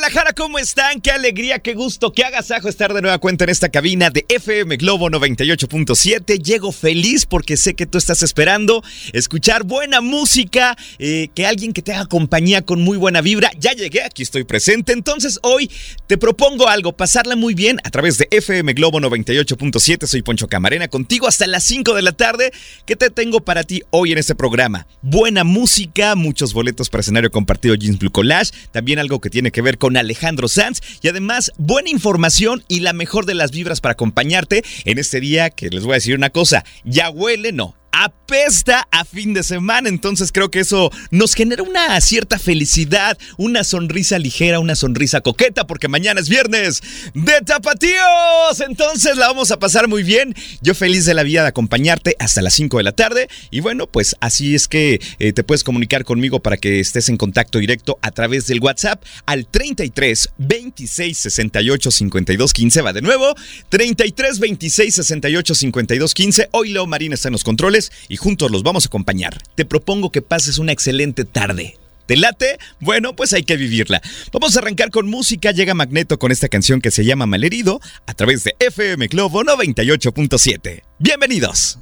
[0.00, 1.02] Guadalajara, ¿cómo están?
[1.02, 4.78] Qué alegría, qué gusto, qué agasajo estar de nueva cuenta en esta cabina de FM
[4.78, 6.42] Globo 98.7.
[6.42, 8.82] Llego feliz porque sé que tú estás esperando
[9.12, 13.50] escuchar buena música, eh, que alguien que te haga compañía con muy buena vibra.
[13.58, 14.94] Ya llegué, aquí estoy presente.
[14.94, 15.70] Entonces hoy
[16.06, 20.06] te propongo algo, pasarla muy bien a través de FM Globo 98.7.
[20.06, 22.52] Soy Poncho Camarena contigo hasta las 5 de la tarde.
[22.86, 24.86] ¿Qué te tengo para ti hoy en este programa?
[25.02, 29.60] Buena música, muchos boletos para escenario compartido Jeans Blue Collage, también algo que tiene que
[29.60, 30.80] ver con Alejandro Sanz.
[31.02, 35.50] Y además buena información y la mejor de las vibras para acompañarte en este día
[35.50, 39.88] que les voy a decir una cosa, ya huele, no, apesta a fin de semana.
[39.88, 45.66] Entonces creo que eso nos genera una cierta felicidad, una sonrisa ligera, una sonrisa coqueta,
[45.66, 46.82] porque mañana es viernes
[47.14, 48.60] de tapatíos.
[48.66, 50.34] Entonces la vamos a pasar muy bien.
[50.60, 53.28] Yo feliz de la vida de acompañarte hasta las 5 de la tarde.
[53.50, 57.16] Y bueno, pues así es que eh, te puedes comunicar conmigo para que estés en
[57.16, 62.82] contacto directo a través del WhatsApp al 33 26 68 52 15.
[62.82, 63.34] Va de nuevo,
[63.68, 66.48] 33 26 68 52 15.
[66.52, 69.38] Hoy Leo Marina está en los controles y juntos los vamos a acompañar.
[69.54, 71.76] Te propongo que pases una excelente tarde.
[72.06, 72.58] ¿Te late?
[72.80, 74.02] Bueno, pues hay que vivirla.
[74.32, 75.52] Vamos a arrancar con música.
[75.52, 80.82] Llega Magneto con esta canción que se llama Malherido a través de FM Globo 98.7.
[80.98, 81.78] Bienvenidos.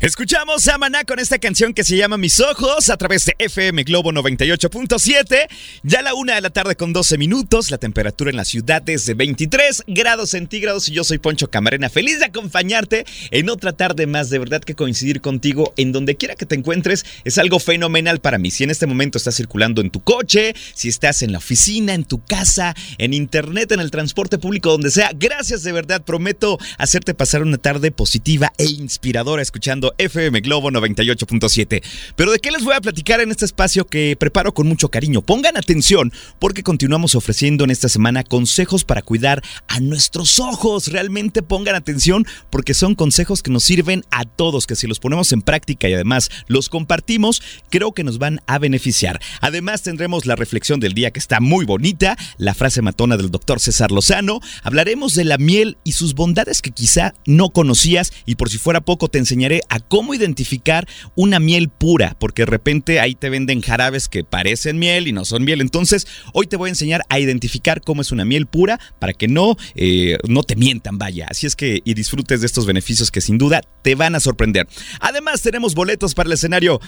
[0.00, 3.84] Escuchamos a Maná con esta canción que se llama Mis Ojos a través de FM
[3.84, 5.48] Globo 98.7.
[5.82, 7.70] Ya la una de la tarde con 12 minutos.
[7.70, 11.88] La temperatura en la ciudad es de 23 grados centígrados y yo soy Poncho Camarena.
[11.88, 14.30] Feliz de acompañarte en otra tarde más.
[14.30, 18.38] De verdad que coincidir contigo en donde quiera que te encuentres es algo fenomenal para
[18.38, 18.50] mí.
[18.50, 22.04] Si en este momento estás circulando en tu coche, si estás en la oficina, en
[22.04, 26.02] tu casa, en internet, en el transporte público, donde sea, gracias de verdad.
[26.02, 29.42] Prometo hacerte pasar una tarde positiva e inspiradora
[29.98, 31.82] FM Globo 98.7.
[32.14, 35.22] Pero ¿de qué les voy a platicar en este espacio que preparo con mucho cariño?
[35.22, 40.88] Pongan atención porque continuamos ofreciendo en esta semana consejos para cuidar a nuestros ojos.
[40.88, 45.32] Realmente pongan atención porque son consejos que nos sirven a todos, que si los ponemos
[45.32, 49.20] en práctica y además los compartimos, creo que nos van a beneficiar.
[49.40, 53.60] Además tendremos la reflexión del día que está muy bonita, la frase matona del doctor
[53.60, 58.50] César Lozano, hablaremos de la miel y sus bondades que quizá no conocías y por
[58.50, 63.14] si fuera poco te enseñaré a cómo identificar una miel pura, porque de repente ahí
[63.14, 65.60] te venden jarabes que parecen miel y no son miel.
[65.60, 69.28] Entonces, hoy te voy a enseñar a identificar cómo es una miel pura para que
[69.28, 71.26] no, eh, no te mientan, vaya.
[71.28, 74.66] Así es que y disfrutes de estos beneficios que sin duda te van a sorprender.
[75.00, 76.80] Además, tenemos boletos para el escenario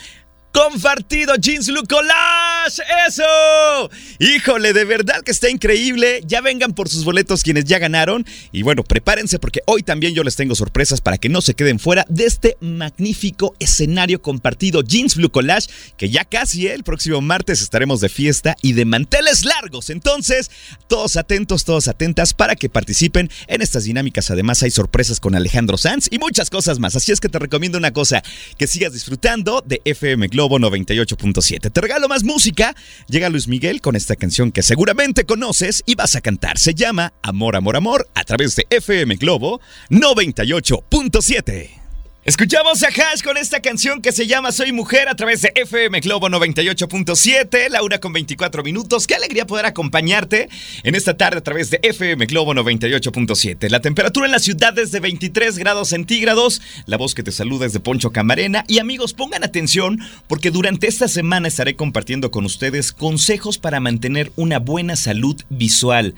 [0.54, 2.81] compartido Jeans Blue Collage.
[3.09, 3.91] ¡Eso!
[4.20, 6.22] Híjole, de verdad que está increíble.
[6.25, 8.25] Ya vengan por sus boletos quienes ya ganaron.
[8.53, 11.81] Y bueno, prepárense porque hoy también yo les tengo sorpresas para que no se queden
[11.81, 15.69] fuera de este magnífico escenario compartido Jeans Blue Collage.
[15.97, 16.75] Que ya casi ¿eh?
[16.75, 19.91] el próximo martes estaremos de fiesta y de manteles largos.
[19.91, 20.53] Entonces,
[20.87, 24.31] todos atentos, todos atentas para que participen en estas dinámicas.
[24.31, 26.94] Además, hay sorpresas con Alejandro Sanz y muchas cosas más.
[26.94, 28.22] Así es que te recomiendo una cosa:
[28.56, 31.71] que sigas disfrutando de FM Globo 98.7.
[31.71, 32.75] Te regalo más música.
[33.09, 36.59] Llega Luis Miguel con esta canción que seguramente conoces y vas a cantar.
[36.59, 39.60] Se llama Amor, Amor, Amor a través de FM Globo
[39.91, 41.83] 98.7.
[42.26, 46.00] Escuchamos a Hash con esta canción que se llama Soy Mujer a través de FM
[46.00, 49.06] Globo 98.7, la una con 24 minutos.
[49.06, 50.48] Qué alegría poder acompañarte
[50.84, 53.68] en esta tarde a través de FM Globo 98.7.
[53.68, 56.62] La temperatura en la ciudad es de 23 grados centígrados.
[56.86, 58.64] La voz que te saluda es de Poncho Camarena.
[58.68, 64.32] Y amigos, pongan atención porque durante esta semana estaré compartiendo con ustedes consejos para mantener
[64.36, 66.14] una buena salud visual.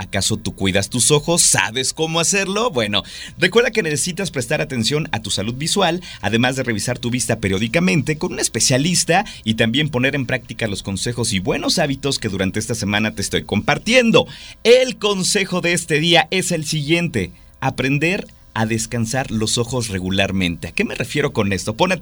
[0.00, 1.42] ¿Acaso tú cuidas tus ojos?
[1.42, 2.70] ¿Sabes cómo hacerlo?
[2.70, 3.02] Bueno,
[3.36, 8.16] recuerda que necesitas prestar atención a tu salud visual, además de revisar tu vista periódicamente
[8.16, 12.58] con un especialista y también poner en práctica los consejos y buenos hábitos que durante
[12.58, 14.26] esta semana te estoy compartiendo.
[14.64, 20.68] El consejo de este día es el siguiente, aprender a descansar los ojos regularmente.
[20.68, 21.76] ¿A qué me refiero con esto?
[21.76, 21.92] Pon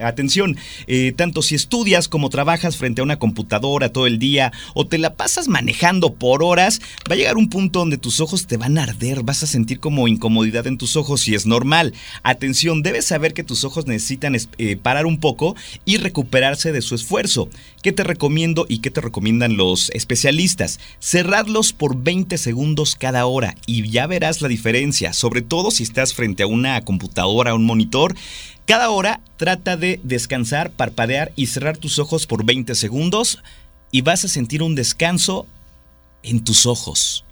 [0.00, 4.86] atención, eh, tanto si estudias como trabajas frente a una computadora todo el día o
[4.86, 6.80] te la pasas manejando por horas,
[7.10, 9.80] va a llegar un punto donde tus ojos te van a arder, vas a sentir
[9.80, 11.94] como incomodidad en tus ojos y es normal.
[12.22, 16.94] Atención, debes saber que tus ojos necesitan eh, parar un poco y recuperarse de su
[16.94, 17.48] esfuerzo.
[17.82, 20.78] ¿Qué te recomiendo y qué te recomiendan los especialistas?
[21.00, 26.14] Cerrarlos por 20 segundos cada hora y ya verás la diferencia, sobre todo si estás
[26.14, 28.14] frente a una computadora, un monitor,
[28.66, 33.42] cada hora trata de descansar, parpadear y cerrar tus ojos por 20 segundos
[33.90, 35.46] y vas a sentir un descanso
[36.22, 37.24] en tus ojos.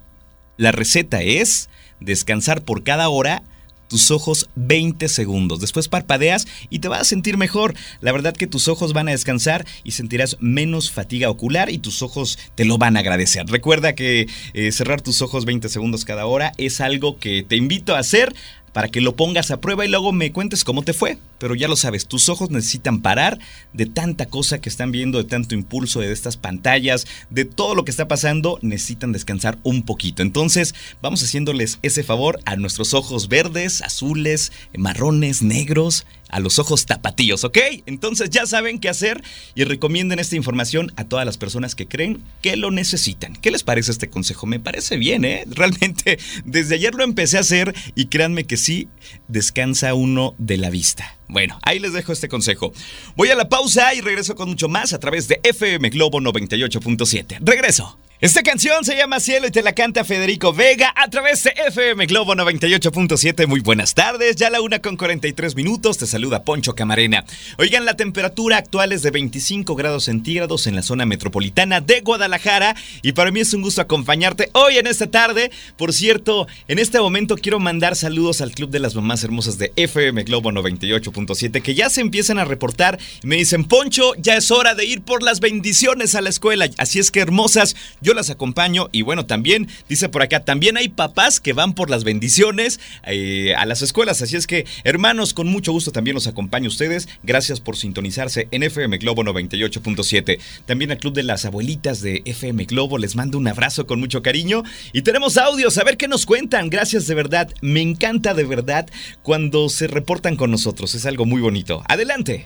[0.57, 1.69] La receta es
[1.99, 3.43] descansar por cada hora
[3.91, 5.59] tus ojos 20 segundos.
[5.59, 7.75] Después parpadeas y te vas a sentir mejor.
[7.99, 12.01] La verdad que tus ojos van a descansar y sentirás menos fatiga ocular y tus
[12.01, 13.45] ojos te lo van a agradecer.
[13.47, 17.93] Recuerda que eh, cerrar tus ojos 20 segundos cada hora es algo que te invito
[17.93, 18.33] a hacer
[18.73, 21.17] para que lo pongas a prueba y luego me cuentes cómo te fue.
[21.37, 23.39] Pero ya lo sabes, tus ojos necesitan parar
[23.73, 27.83] de tanta cosa que están viendo, de tanto impulso, de estas pantallas, de todo lo
[27.83, 30.21] que está pasando, necesitan descansar un poquito.
[30.21, 36.85] Entonces, vamos haciéndoles ese favor a nuestros ojos verdes, azules, marrones, negros, a los ojos
[36.85, 37.57] tapatíos, ¿ok?
[37.85, 39.23] Entonces ya saben qué hacer
[39.55, 43.35] y recomienden esta información a todas las personas que creen que lo necesitan.
[43.35, 44.47] ¿Qué les parece este consejo?
[44.47, 45.45] Me parece bien, ¿eh?
[45.49, 48.87] Realmente, desde ayer lo empecé a hacer y créanme que sí,
[49.27, 51.17] descansa uno de la vista.
[51.27, 52.73] Bueno, ahí les dejo este consejo.
[53.15, 57.37] Voy a la pausa y regreso con mucho más a través de FM Globo 98.7.
[57.41, 57.97] Regreso.
[58.21, 62.05] Esta canción se llama Cielo y te la canta Federico Vega a través de FM
[62.05, 63.47] Globo 98.7.
[63.47, 65.97] Muy buenas tardes, ya la una con 43 minutos.
[65.97, 67.25] Te saluda Poncho Camarena.
[67.57, 72.75] Oigan, la temperatura actual es de 25 grados centígrados en la zona metropolitana de Guadalajara
[73.01, 75.49] y para mí es un gusto acompañarte hoy en esta tarde.
[75.75, 79.73] Por cierto, en este momento quiero mandar saludos al Club de las Mamás Hermosas de
[79.75, 84.51] FM Globo 98.7 que ya se empiezan a reportar y me dicen, Poncho, ya es
[84.51, 86.69] hora de ir por las bendiciones a la escuela.
[86.77, 90.89] Así es que hermosas, yo las acompaño y bueno, también dice por acá, también hay
[90.89, 95.47] papás que van por las bendiciones eh, a las escuelas, así es que hermanos, con
[95.47, 100.91] mucho gusto también los acompaño a ustedes, gracias por sintonizarse en FM Globo 98.7, también
[100.91, 104.63] al Club de las Abuelitas de FM Globo, les mando un abrazo con mucho cariño.
[104.93, 108.87] Y tenemos audios, a ver qué nos cuentan, gracias de verdad, me encanta de verdad
[109.23, 112.45] cuando se reportan con nosotros, es algo muy bonito, adelante.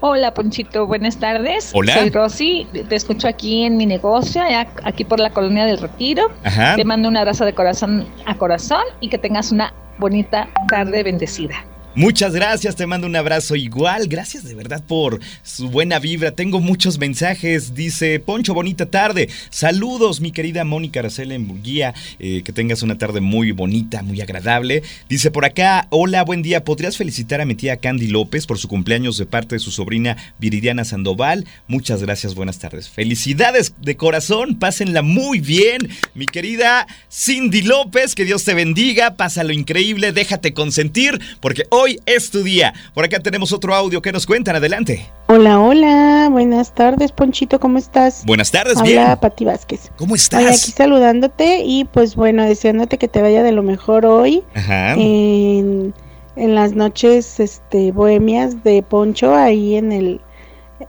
[0.00, 1.70] Hola, Ponchito, buenas tardes.
[1.72, 1.94] Hola.
[1.94, 4.42] Soy Rosy, te escucho aquí en mi negocio,
[4.84, 6.30] aquí por la colonia del Retiro.
[6.44, 6.76] Ajá.
[6.76, 11.64] Te mando un abrazo de corazón a corazón y que tengas una bonita tarde bendecida.
[11.96, 14.06] Muchas gracias, te mando un abrazo igual.
[14.06, 16.32] Gracias de verdad por su buena vibra.
[16.32, 17.74] Tengo muchos mensajes.
[17.74, 19.30] Dice Poncho, bonita tarde.
[19.48, 21.94] Saludos, mi querida Mónica Aracela en Burguía.
[22.18, 24.82] Eh, que tengas una tarde muy bonita, muy agradable.
[25.08, 26.64] Dice por acá, hola, buen día.
[26.64, 30.18] ¿Podrías felicitar a mi tía Candy López por su cumpleaños de parte de su sobrina
[30.38, 31.46] Viridiana Sandoval?
[31.66, 32.90] Muchas gracias, buenas tardes.
[32.90, 35.88] Felicidades de corazón, pásenla muy bien.
[36.12, 42.00] Mi querida Cindy López, que Dios te bendiga, pásalo increíble, déjate consentir, porque hoy hoy
[42.04, 42.74] es tu día.
[42.94, 44.56] Por acá tenemos otro audio que nos cuentan.
[44.56, 45.06] Adelante.
[45.28, 46.28] Hola, hola.
[46.32, 47.60] Buenas tardes, Ponchito.
[47.60, 48.24] ¿Cómo estás?
[48.26, 49.16] Buenas tardes, Hola, bien.
[49.20, 49.92] Pati Vázquez.
[49.96, 50.40] ¿Cómo estás?
[50.40, 54.94] Hoy aquí saludándote y pues bueno, deseándote que te vaya de lo mejor hoy Ajá.
[54.94, 55.94] en,
[56.34, 60.20] en las noches este bohemias de Poncho ahí en el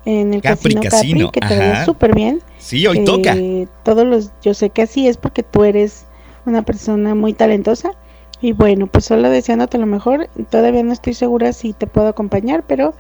[0.06, 2.42] en el Capri casino, Casino, Capri, que te vaya súper bien.
[2.58, 3.36] sí, hoy toca.
[3.84, 6.06] Todos los, yo sé que así es porque tú eres
[6.46, 7.92] una persona muy talentosa.
[8.42, 10.30] Y bueno, pues solo deseándote lo mejor.
[10.50, 12.94] Todavía no estoy segura si te puedo acompañar, pero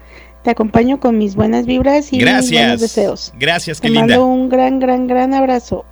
[0.43, 3.33] te acompaño con mis buenas vibras y mis buenos deseos.
[3.37, 4.17] Gracias, Te qué linda.
[4.17, 5.85] mando un gran, gran, gran abrazo.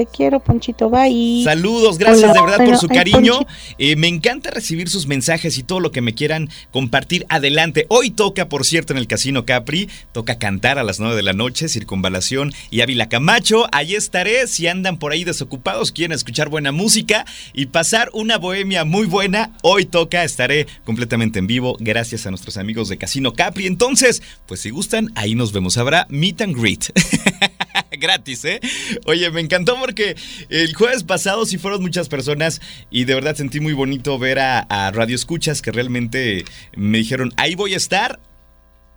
[0.00, 0.88] Te quiero, Ponchito.
[0.88, 1.42] Bye.
[1.44, 3.34] Saludos, gracias Hola, de verdad por su cariño.
[3.76, 7.26] Eh, me encanta recibir sus mensajes y todo lo que me quieran compartir.
[7.28, 7.84] Adelante.
[7.90, 9.90] Hoy toca, por cierto, en el Casino Capri.
[10.12, 13.66] Toca cantar a las 9 de la noche, Circunvalación y Ávila Camacho.
[13.72, 14.46] Allí estaré.
[14.46, 19.52] Si andan por ahí desocupados, quieren escuchar buena música y pasar una bohemia muy buena,
[19.60, 20.24] hoy toca.
[20.24, 21.76] Estaré completamente en vivo.
[21.78, 23.66] Gracias a nuestros amigos de Casino Capri.
[23.66, 25.76] Entonces, pues si gustan, ahí nos vemos.
[25.76, 26.86] Habrá meet and greet.
[28.00, 28.60] Gratis, ¿eh?
[29.04, 30.16] Oye, me encantó porque
[30.48, 34.60] el jueves pasado sí fueron muchas personas y de verdad sentí muy bonito ver a,
[34.60, 36.44] a Radio Escuchas que realmente
[36.76, 38.20] me dijeron, ahí voy a estar.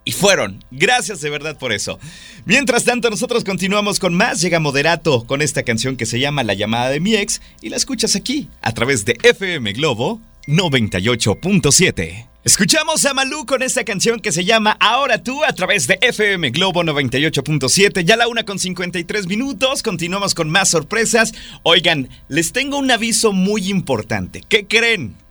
[0.06, 0.62] Y fueron.
[0.70, 1.98] Gracias de verdad por eso.
[2.44, 4.42] Mientras tanto, nosotros continuamos con más.
[4.42, 7.76] Llega Moderato con esta canción que se llama La llamada de mi ex y la
[7.76, 12.33] escuchas aquí a través de FM Globo 98.7.
[12.44, 16.50] Escuchamos a Malú con esta canción que se llama Ahora tú a través de FM
[16.50, 18.04] Globo 98.7.
[18.04, 19.82] Ya la una con 53 minutos.
[19.82, 21.32] Continuamos con más sorpresas.
[21.62, 24.42] Oigan, les tengo un aviso muy importante.
[24.46, 25.23] ¿Qué creen?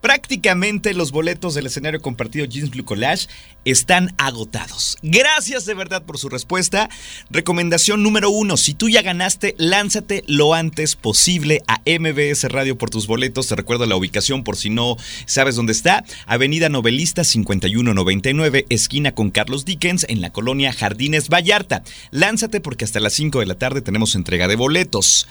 [0.00, 3.28] Prácticamente los boletos del escenario compartido Jeans Blue Collage
[3.64, 4.96] están agotados.
[5.02, 6.88] Gracias de verdad por su respuesta.
[7.28, 12.90] Recomendación número uno, si tú ya ganaste, lánzate lo antes posible a MBS Radio por
[12.90, 13.48] tus boletos.
[13.48, 16.04] Te recuerdo la ubicación por si no sabes dónde está.
[16.26, 21.82] Avenida Novelista 5199, esquina con Carlos Dickens, en la colonia Jardines Vallarta.
[22.10, 25.28] Lánzate porque hasta las 5 de la tarde tenemos entrega de boletos.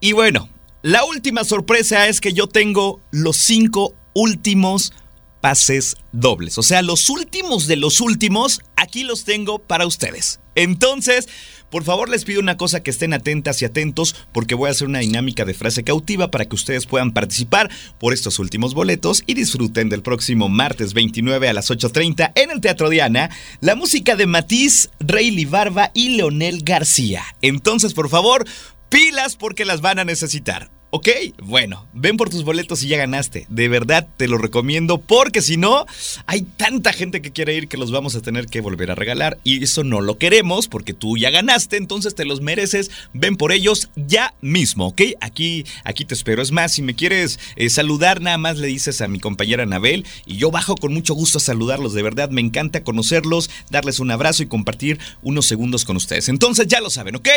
[0.00, 0.48] Y bueno,
[0.86, 4.92] la última sorpresa es que yo tengo los cinco últimos
[5.40, 6.58] pases dobles.
[6.58, 10.38] O sea, los últimos de los últimos, aquí los tengo para ustedes.
[10.54, 11.28] Entonces,
[11.70, 14.86] por favor les pido una cosa que estén atentas y atentos porque voy a hacer
[14.86, 19.34] una dinámica de frase cautiva para que ustedes puedan participar por estos últimos boletos y
[19.34, 23.28] disfruten del próximo martes 29 a las 8.30 en el Teatro Diana
[23.60, 27.24] la música de Matiz, Rayleigh Barba y Leonel García.
[27.42, 28.44] Entonces, por favor,
[28.88, 30.75] pilas porque las van a necesitar.
[30.98, 31.08] Ok,
[31.42, 33.44] bueno, ven por tus boletos y ya ganaste.
[33.50, 35.84] De verdad te lo recomiendo porque si no,
[36.24, 39.36] hay tanta gente que quiere ir que los vamos a tener que volver a regalar
[39.44, 42.90] y eso no lo queremos porque tú ya ganaste, entonces te los mereces.
[43.12, 45.02] Ven por ellos ya mismo, ¿ok?
[45.20, 46.40] Aquí, aquí te espero.
[46.40, 50.06] Es más, si me quieres eh, saludar, nada más le dices a mi compañera Anabel
[50.24, 51.92] y yo bajo con mucho gusto a saludarlos.
[51.92, 56.30] De verdad, me encanta conocerlos, darles un abrazo y compartir unos segundos con ustedes.
[56.30, 57.28] Entonces ya lo saben, ¿ok?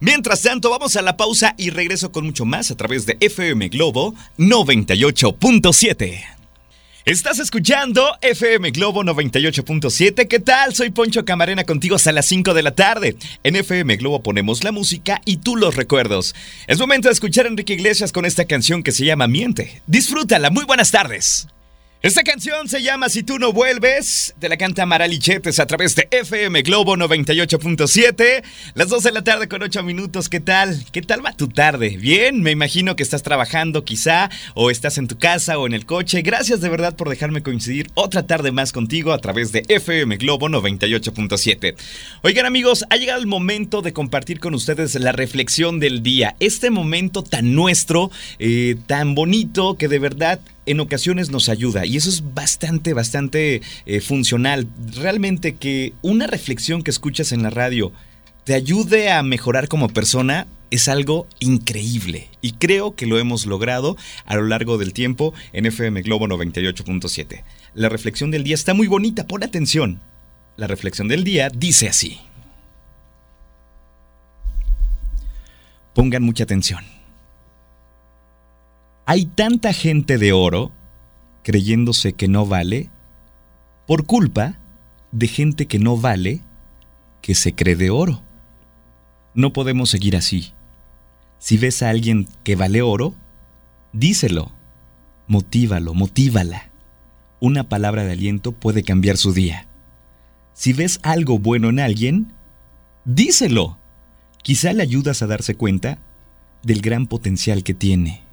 [0.00, 3.68] Mientras tanto, vamos a la pausa y regreso con mucho más a través de FM
[3.68, 6.34] Globo 98.7.
[7.04, 10.26] Estás escuchando FM Globo 98.7.
[10.26, 10.74] ¿Qué tal?
[10.74, 13.16] Soy Poncho Camarena contigo hasta las 5 de la tarde.
[13.42, 16.34] En FM Globo ponemos la música y tú los recuerdos.
[16.66, 19.82] Es momento de escuchar a Enrique Iglesias con esta canción que se llama Miente.
[19.86, 20.48] Disfrútala.
[20.48, 21.46] Muy buenas tardes.
[22.04, 26.06] Esta canción se llama Si tú no vuelves, te la canta Maralichetes a través de
[26.10, 28.44] FM Globo 98.7,
[28.74, 30.84] las 2 de la tarde con 8 minutos, ¿qué tal?
[30.92, 31.96] ¿Qué tal va tu tarde?
[31.96, 35.86] Bien, me imagino que estás trabajando quizá, o estás en tu casa o en el
[35.86, 36.20] coche.
[36.20, 40.50] Gracias de verdad por dejarme coincidir otra tarde más contigo a través de FM Globo
[40.50, 41.74] 98.7.
[42.20, 46.68] Oigan amigos, ha llegado el momento de compartir con ustedes la reflexión del día, este
[46.68, 52.08] momento tan nuestro, eh, tan bonito, que de verdad en ocasiones nos ayuda y eso
[52.08, 54.66] es bastante, bastante eh, funcional.
[54.94, 57.92] Realmente que una reflexión que escuchas en la radio
[58.44, 63.96] te ayude a mejorar como persona es algo increíble y creo que lo hemos logrado
[64.24, 67.44] a lo largo del tiempo en FM Globo 98.7.
[67.74, 70.00] La reflexión del día está muy bonita, pon atención.
[70.56, 72.20] La reflexión del día dice así.
[75.94, 76.93] Pongan mucha atención.
[79.06, 80.72] Hay tanta gente de oro
[81.42, 82.88] creyéndose que no vale
[83.86, 84.58] por culpa
[85.12, 86.40] de gente que no vale
[87.20, 88.22] que se cree de oro.
[89.34, 90.54] No podemos seguir así.
[91.38, 93.14] Si ves a alguien que vale oro,
[93.92, 94.52] díselo,
[95.26, 96.70] motívalo, motívala.
[97.40, 99.66] Una palabra de aliento puede cambiar su día.
[100.54, 102.32] Si ves algo bueno en alguien,
[103.04, 103.76] díselo.
[104.42, 105.98] Quizá le ayudas a darse cuenta
[106.62, 108.24] del gran potencial que tiene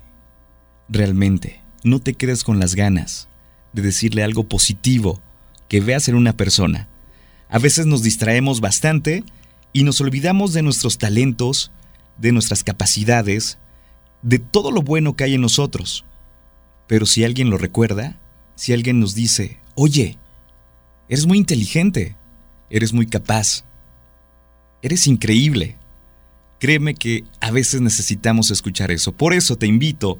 [0.92, 1.62] realmente.
[1.84, 3.28] No te quedes con las ganas
[3.74, 5.22] de decirle algo positivo
[5.68, 6.88] que veas en una persona.
[7.50, 9.24] A veces nos distraemos bastante
[9.74, 11.72] y nos olvidamos de nuestros talentos,
[12.18, 13.58] de nuestras capacidades,
[14.22, 16.06] de todo lo bueno que hay en nosotros.
[16.88, 18.20] Pero si alguien lo recuerda,
[18.56, 20.18] si alguien nos dice, oye,
[21.08, 22.16] eres muy inteligente,
[22.70, 23.64] eres muy capaz,
[24.82, 25.78] eres increíble,
[26.60, 29.14] créeme que a veces necesitamos escuchar eso.
[29.14, 30.20] Por eso te invito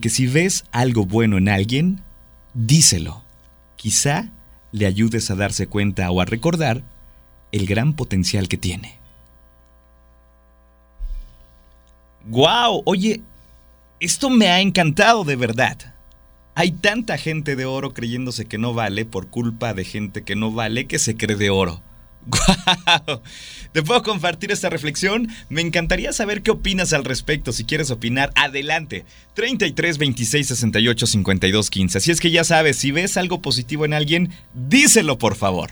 [0.00, 2.00] que si ves algo bueno en alguien,
[2.54, 3.22] díselo.
[3.76, 4.30] Quizá
[4.72, 6.82] le ayudes a darse cuenta o a recordar
[7.52, 8.98] el gran potencial que tiene.
[12.26, 12.82] ¡Guau!
[12.86, 13.20] Oye,
[14.00, 15.94] esto me ha encantado de verdad.
[16.54, 20.50] Hay tanta gente de oro creyéndose que no vale por culpa de gente que no
[20.50, 21.82] vale que se cree de oro.
[23.06, 23.20] ¡Guau!
[23.72, 25.28] ¿Te puedo compartir esta reflexión?
[25.48, 27.52] Me encantaría saber qué opinas al respecto.
[27.52, 29.04] Si quieres opinar, adelante.
[29.34, 31.98] 33 26 68 52 15.
[31.98, 35.70] Así es que ya sabes, si ves algo positivo en alguien, díselo por favor.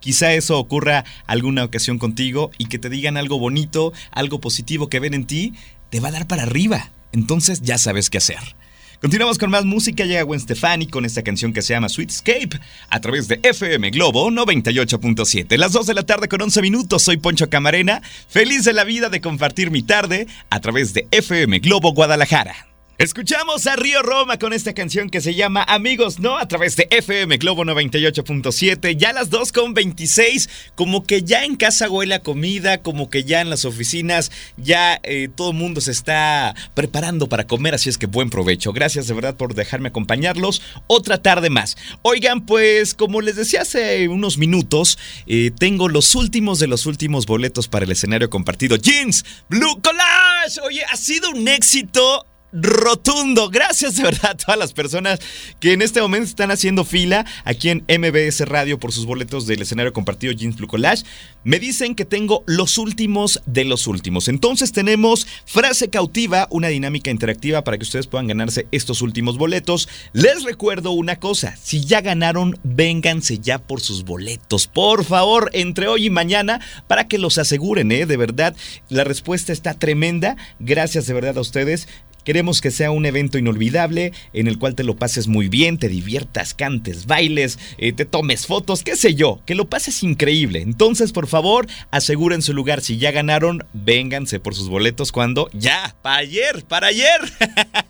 [0.00, 5.00] Quizá eso ocurra alguna ocasión contigo y que te digan algo bonito, algo positivo que
[5.00, 5.54] ven en ti,
[5.90, 6.90] te va a dar para arriba.
[7.12, 8.56] Entonces ya sabes qué hacer.
[9.00, 10.04] Continuamos con más música.
[10.04, 14.30] Llega Gwen Stefani con esta canción que se llama Sweetscape a través de FM Globo
[14.30, 15.56] 98.7.
[15.56, 17.02] Las 2 de la tarde con 11 minutos.
[17.02, 18.02] Soy Poncho Camarena.
[18.28, 22.75] Feliz de la vida de compartir mi tarde a través de FM Globo Guadalajara.
[22.98, 26.88] Escuchamos a Río Roma con esta canción que se llama Amigos No a través de
[26.90, 28.96] FM Globo 98.7.
[28.96, 33.24] Ya las 2 con 26, como que ya en casa huele a comida, como que
[33.24, 37.90] ya en las oficinas ya eh, todo el mundo se está preparando para comer, así
[37.90, 38.72] es que buen provecho.
[38.72, 41.76] Gracias de verdad por dejarme acompañarlos otra tarde más.
[42.00, 47.26] Oigan, pues como les decía hace unos minutos, eh, tengo los últimos de los últimos
[47.26, 48.76] boletos para el escenario compartido.
[48.76, 50.62] Jeans, Blue Collage.
[50.64, 52.24] Oye, ha sido un éxito
[52.56, 53.50] rotundo.
[53.50, 55.20] Gracias de verdad a todas las personas
[55.60, 59.62] que en este momento están haciendo fila aquí en MBS Radio por sus boletos del
[59.62, 61.04] escenario compartido Jeans Blue Collage.
[61.44, 64.28] Me dicen que tengo los últimos de los últimos.
[64.28, 69.88] Entonces tenemos frase cautiva, una dinámica interactiva para que ustedes puedan ganarse estos últimos boletos.
[70.12, 74.66] Les recuerdo una cosa, si ya ganaron, vénganse ya por sus boletos.
[74.66, 78.06] Por favor, entre hoy y mañana para que los aseguren, ¿eh?
[78.06, 78.56] De verdad,
[78.88, 80.36] la respuesta está tremenda.
[80.58, 81.88] Gracias de verdad a ustedes.
[82.26, 85.88] Queremos que sea un evento inolvidable en el cual te lo pases muy bien, te
[85.88, 90.60] diviertas, cantes, bailes, eh, te tomes fotos, qué sé yo, que lo pases increíble.
[90.60, 92.80] Entonces, por favor, aseguren su lugar.
[92.80, 97.20] Si ya ganaron, vénganse por sus boletos cuando ya, para ayer, para ayer.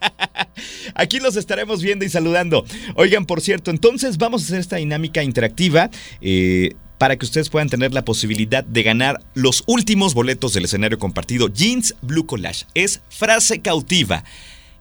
[0.95, 2.67] Aquí los estaremos viendo y saludando.
[2.95, 5.89] Oigan, por cierto, entonces vamos a hacer esta dinámica interactiva.
[6.21, 10.99] Eh, para que ustedes puedan tener la posibilidad de ganar los últimos boletos del escenario
[10.99, 12.67] compartido Jeans Blue Collage.
[12.75, 14.25] Es frase cautiva.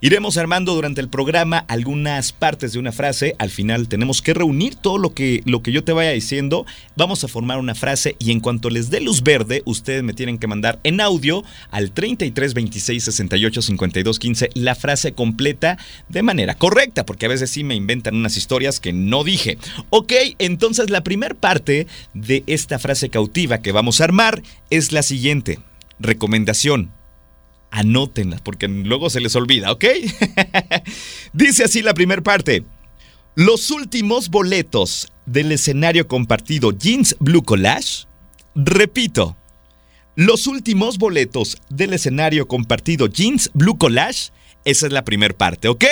[0.05, 3.33] Iremos armando durante el programa algunas partes de una frase.
[3.39, 6.67] Al final tenemos que reunir todo lo que, lo que yo te vaya diciendo.
[6.95, 10.37] Vamos a formar una frase y en cuanto les dé luz verde, ustedes me tienen
[10.37, 16.53] que mandar en audio al 33 26 68 52 15 la frase completa de manera
[16.53, 19.57] correcta, porque a veces sí me inventan unas historias que no dije.
[19.89, 25.01] Ok, entonces la primera parte de esta frase cautiva que vamos a armar es la
[25.01, 25.57] siguiente.
[25.97, 26.91] Recomendación
[27.75, 29.85] anótenlas porque luego se les olvida, ¿ok?
[31.33, 32.63] Dice así la primera parte.
[33.35, 38.07] Los últimos boletos del escenario compartido Jeans Blue Collage.
[38.55, 39.35] Repito,
[40.15, 44.31] los últimos boletos del escenario compartido Jeans Blue Collage
[44.65, 45.85] esa es la primera parte, ¿ok?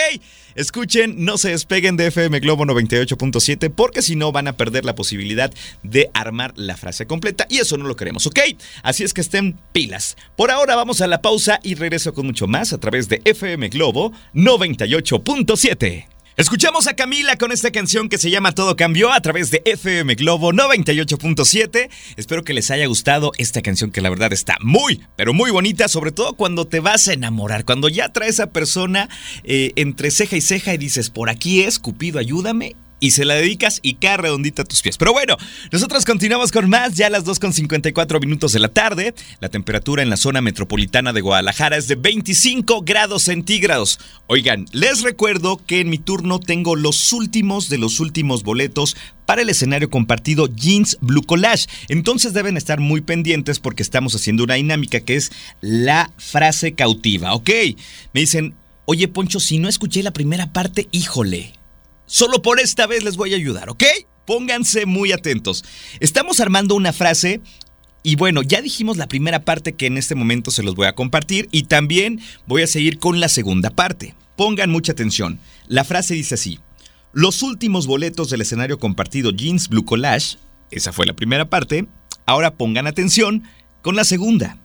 [0.55, 4.95] Escuchen, no se despeguen de FM Globo 98.7 porque si no van a perder la
[4.95, 5.51] posibilidad
[5.81, 8.39] de armar la frase completa y eso no lo queremos, ¿ok?
[8.83, 10.17] Así es que estén pilas.
[10.35, 13.69] Por ahora vamos a la pausa y regreso con mucho más a través de FM
[13.69, 16.12] Globo 98.7.
[16.35, 20.15] Escuchamos a Camila con esta canción que se llama Todo Cambió a través de FM
[20.15, 21.91] Globo 98.7.
[22.17, 25.87] Espero que les haya gustado esta canción que la verdad está muy, pero muy bonita,
[25.87, 29.09] sobre todo cuando te vas a enamorar, cuando ya traes a persona
[29.43, 33.33] eh, entre ceja y ceja y dices, por aquí es, Cupido, ayúdame y se la
[33.33, 34.97] dedicas y cae redondita a tus pies.
[34.97, 35.35] Pero bueno,
[35.73, 39.13] nosotros continuamos con más, ya a las 2.54 minutos de la tarde.
[39.41, 43.99] La temperatura en la zona metropolitana de Guadalajara es de 25 grados centígrados.
[44.27, 48.95] Oigan, les recuerdo que en mi turno tengo los últimos de los últimos boletos
[49.25, 51.67] para el escenario compartido Jeans Blue Collage.
[51.89, 57.33] Entonces deben estar muy pendientes porque estamos haciendo una dinámica que es la frase cautiva,
[57.33, 57.49] ¿ok?
[58.13, 58.55] Me dicen,
[58.85, 61.51] oye Poncho, si no escuché la primera parte, híjole.
[62.13, 63.83] Solo por esta vez les voy a ayudar, ¿ok?
[64.27, 65.65] Pónganse muy atentos.
[65.99, 67.41] Estamos armando una frase
[68.03, 70.93] y bueno, ya dijimos la primera parte que en este momento se los voy a
[70.93, 74.13] compartir y también voy a seguir con la segunda parte.
[74.35, 75.39] Pongan mucha atención.
[75.65, 76.59] La frase dice así.
[77.13, 80.37] Los últimos boletos del escenario compartido Jeans Blue Collage,
[80.69, 81.87] esa fue la primera parte,
[82.27, 83.41] ahora pongan atención
[83.81, 84.59] con la segunda.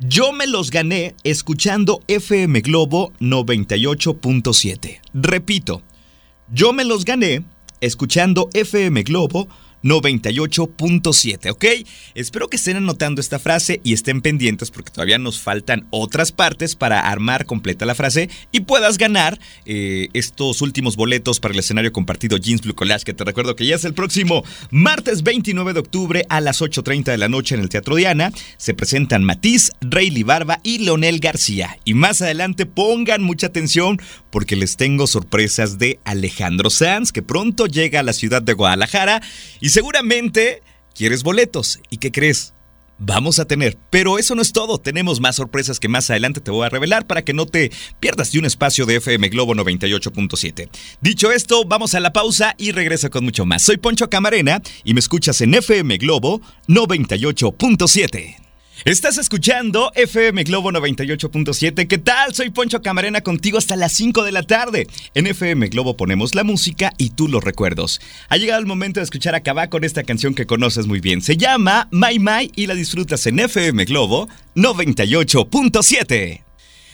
[0.00, 5.00] Yo me los gané escuchando FM Globo 98.7.
[5.14, 5.82] Repito,
[6.52, 7.44] yo me los gané
[7.80, 9.48] escuchando FM Globo
[9.82, 11.64] 98.7, ¿ok?
[12.14, 16.76] Espero que estén anotando esta frase y estén pendientes porque todavía nos faltan otras partes
[16.76, 21.92] para armar completa la frase y puedas ganar eh, estos últimos boletos para el escenario
[21.92, 25.80] compartido Jeans Blue Collage, que te recuerdo que ya es el próximo martes 29 de
[25.80, 28.32] octubre a las 8.30 de la noche en el Teatro Diana.
[28.56, 31.78] Se presentan Matiz, Rayleigh Barba y Leonel García.
[31.84, 37.66] Y más adelante pongan mucha atención porque les tengo sorpresas de Alejandro Sanz, que pronto
[37.66, 39.22] llega a la ciudad de Guadalajara
[39.60, 40.62] y seguramente
[40.94, 41.80] quieres boletos.
[41.90, 42.54] ¿Y qué crees?
[43.02, 46.50] Vamos a tener, pero eso no es todo, tenemos más sorpresas que más adelante te
[46.50, 50.68] voy a revelar para que no te pierdas de un espacio de FM Globo 98.7.
[51.00, 53.62] Dicho esto, vamos a la pausa y regreso con mucho más.
[53.62, 58.49] Soy Poncho Camarena y me escuchas en FM Globo 98.7.
[58.86, 61.86] Estás escuchando FM Globo 98.7.
[61.86, 62.34] ¿Qué tal?
[62.34, 64.86] Soy Poncho Camarena contigo hasta las 5 de la tarde.
[65.12, 68.00] En FM Globo ponemos la música y tú los recuerdos.
[68.30, 71.20] Ha llegado el momento de escuchar a con esta canción que conoces muy bien.
[71.20, 76.49] Se llama My My y la disfrutas en FM Globo 98.7.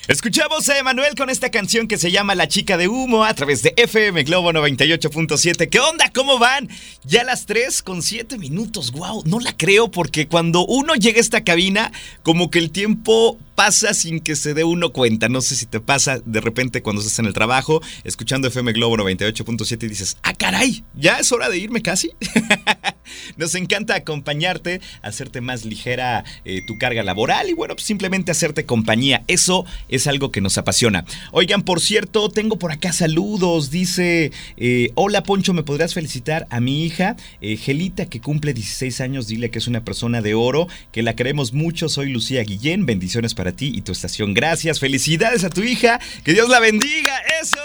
[0.09, 3.64] Escuchamos a Emanuel con esta canción que se llama La chica de humo a través
[3.64, 5.69] de FM Globo 98.7.
[5.69, 6.12] ¿Qué onda?
[6.14, 6.69] ¿Cómo van?
[7.03, 8.92] Ya las 3 con 7 minutos.
[8.92, 11.90] Wow, no la creo porque cuando uno llega a esta cabina,
[12.23, 15.29] como que el tiempo pasa sin que se dé uno cuenta.
[15.29, 18.97] No sé si te pasa de repente cuando estás en el trabajo, escuchando FM Globo
[18.99, 22.12] 98.7 y dices, ah, caray, ya es hora de irme casi.
[23.37, 28.64] Nos encanta acompañarte, hacerte más ligera eh, tu carga laboral y bueno, pues simplemente hacerte
[28.64, 29.23] compañía.
[29.27, 31.05] Eso es algo que nos apasiona.
[31.33, 33.71] Oigan, por cierto, tengo por acá saludos.
[33.71, 39.01] Dice, eh, hola Poncho, ¿me podrías felicitar a mi hija, eh, Gelita, que cumple 16
[39.01, 39.27] años?
[39.27, 41.88] Dile que es una persona de oro, que la queremos mucho.
[41.88, 42.87] Soy Lucía Guillén.
[42.87, 44.35] Bendiciones para ti y tu estación.
[44.35, 44.81] Gracias.
[44.81, 46.01] Felicidades a tu hija.
[46.25, 47.16] Que Dios la bendiga.
[47.40, 47.59] Eso.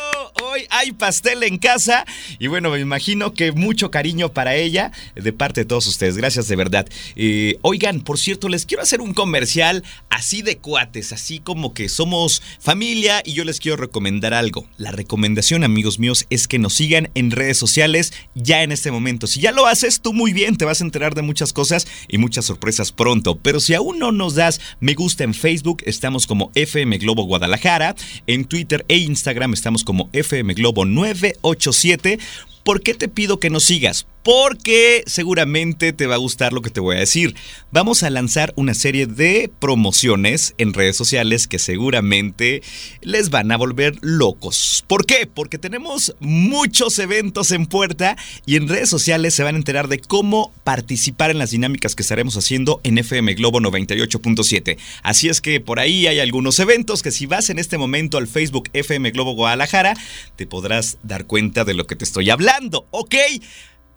[0.43, 2.05] Hoy hay pastel en casa.
[2.39, 4.91] Y bueno, me imagino que mucho cariño para ella
[5.31, 6.17] parte de todos ustedes.
[6.17, 6.87] Gracias de verdad.
[7.15, 11.89] Eh, oigan, por cierto, les quiero hacer un comercial así de cuates, así como que
[11.89, 14.67] somos familia y yo les quiero recomendar algo.
[14.77, 19.27] La recomendación, amigos míos, es que nos sigan en redes sociales ya en este momento.
[19.27, 22.17] Si ya lo haces, tú muy bien, te vas a enterar de muchas cosas y
[22.17, 23.37] muchas sorpresas pronto.
[23.37, 27.95] Pero si aún no nos das me gusta en Facebook, estamos como FM Globo Guadalajara.
[28.27, 32.19] En Twitter e Instagram estamos como FM Globo 987.
[32.63, 34.05] ¿Por qué te pido que nos sigas?
[34.23, 37.35] porque seguramente te va a gustar lo que te voy a decir.
[37.71, 42.61] Vamos a lanzar una serie de promociones en redes sociales que seguramente
[43.01, 44.83] les van a volver locos.
[44.87, 45.27] ¿Por qué?
[45.31, 49.99] Porque tenemos muchos eventos en puerta y en redes sociales se van a enterar de
[49.99, 54.77] cómo participar en las dinámicas que estaremos haciendo en FM Globo 98.7.
[55.03, 58.27] Así es que por ahí hay algunos eventos que si vas en este momento al
[58.27, 59.95] Facebook FM Globo Guadalajara,
[60.35, 62.50] te podrás dar cuenta de lo que te estoy hablando,
[62.91, 63.15] ¿ok?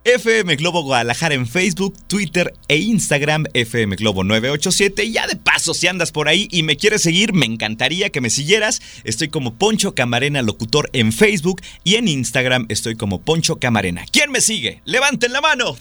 [0.05, 5.03] FM Globo Guadalajara en Facebook, Twitter e Instagram, FM Globo 987.
[5.03, 8.21] Y ya de paso, si andas por ahí y me quieres seguir, me encantaría que
[8.21, 8.83] me siguieras.
[9.05, 14.05] Estoy como Poncho Camarena Locutor en Facebook y en Instagram estoy como Poncho Camarena.
[14.13, 14.83] ¿Quién me sigue?
[14.85, 15.75] ¡Levanten la mano!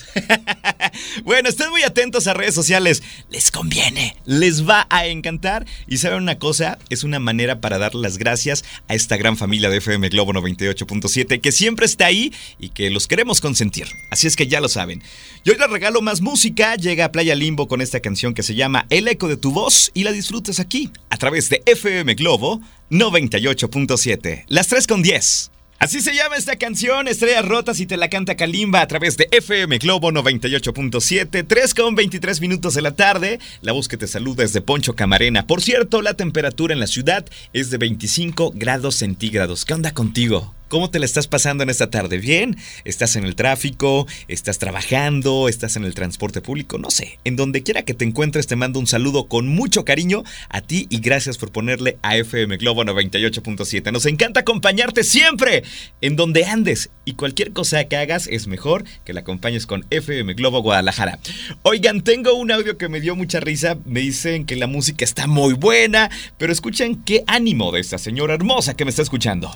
[1.26, 3.04] bueno, estén muy atentos a redes sociales.
[3.30, 5.66] Les conviene, les va a encantar.
[5.86, 9.70] Y saben una cosa, es una manera para dar las gracias a esta gran familia
[9.70, 13.88] de FM Globo 98.7 que siempre está ahí y que los queremos consentir.
[14.13, 15.02] Así es que ya lo saben.
[15.43, 16.76] Y hoy les regalo más música.
[16.76, 19.89] Llega a Playa Limbo con esta canción que se llama El eco de tu voz
[19.95, 24.45] y la disfrutas aquí a través de FM Globo 98.7.
[24.49, 25.49] Las 3 con 10.
[25.80, 29.28] Así se llama esta canción, Estrellas Rotas y te la canta Kalimba a través de
[29.32, 33.39] FM Globo 98.7, 3 con 23 minutos de la tarde.
[33.62, 35.47] La voz que te saluda es de Poncho Camarena.
[35.47, 39.65] Por cierto, la temperatura en la ciudad es de 25 grados centígrados.
[39.65, 40.54] ¿Qué onda contigo?
[40.67, 42.17] ¿Cómo te la estás pasando en esta tarde?
[42.17, 42.58] ¿Bien?
[42.84, 44.08] ¿Estás en el tráfico?
[44.28, 45.47] ¿Estás trabajando?
[45.47, 46.78] ¿Estás en el transporte público?
[46.78, 47.19] No sé.
[47.23, 50.88] En donde quiera que te encuentres te mando un saludo con mucho cariño a ti
[50.89, 53.91] y gracias por ponerle a FM Globo 98.7.
[53.91, 55.63] Nos encanta acompañarte siempre
[56.02, 60.34] en donde andes y cualquier cosa que hagas es mejor que la acompañes con FM
[60.34, 61.19] Globo Guadalajara.
[61.62, 63.78] Oigan, tengo un audio que me dio mucha risa.
[63.86, 68.34] Me dicen que la música está muy buena, pero escuchen qué ánimo de esta señora
[68.34, 69.56] hermosa que me está escuchando.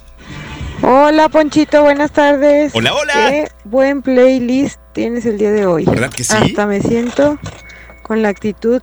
[0.81, 2.71] Hola Ponchito, buenas tardes.
[2.75, 3.13] Hola, hola.
[3.13, 5.85] Qué buen playlist tienes el día de hoy.
[5.85, 6.35] ¿Verdad que sí?
[6.35, 7.39] Hasta me siento
[8.03, 8.81] con la actitud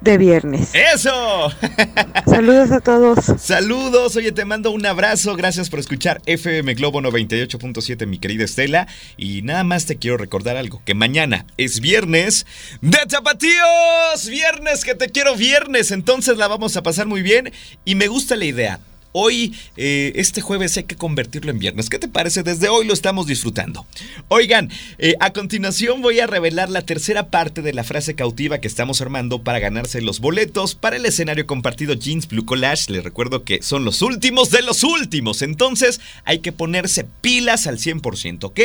[0.00, 0.70] de viernes.
[0.72, 1.50] ¡Eso!
[2.26, 3.24] Saludos a todos.
[3.40, 5.36] Saludos, oye, te mando un abrazo.
[5.36, 8.86] Gracias por escuchar FM Globo 98.7, mi querida Estela.
[9.16, 12.46] Y nada más te quiero recordar algo: que mañana es viernes
[12.80, 14.28] de Tapatíos.
[14.28, 15.90] Viernes, que te quiero viernes.
[15.90, 17.52] Entonces la vamos a pasar muy bien.
[17.84, 18.80] Y me gusta la idea.
[19.18, 21.88] Hoy, eh, este jueves, hay que convertirlo en viernes.
[21.88, 22.42] ¿Qué te parece?
[22.42, 23.86] Desde hoy lo estamos disfrutando.
[24.28, 28.68] Oigan, eh, a continuación voy a revelar la tercera parte de la frase cautiva que
[28.68, 32.92] estamos armando para ganarse los boletos para el escenario compartido Jeans Blue Collage.
[32.92, 35.40] Les recuerdo que son los últimos de los últimos.
[35.40, 38.60] Entonces, hay que ponerse pilas al 100%, ¿ok?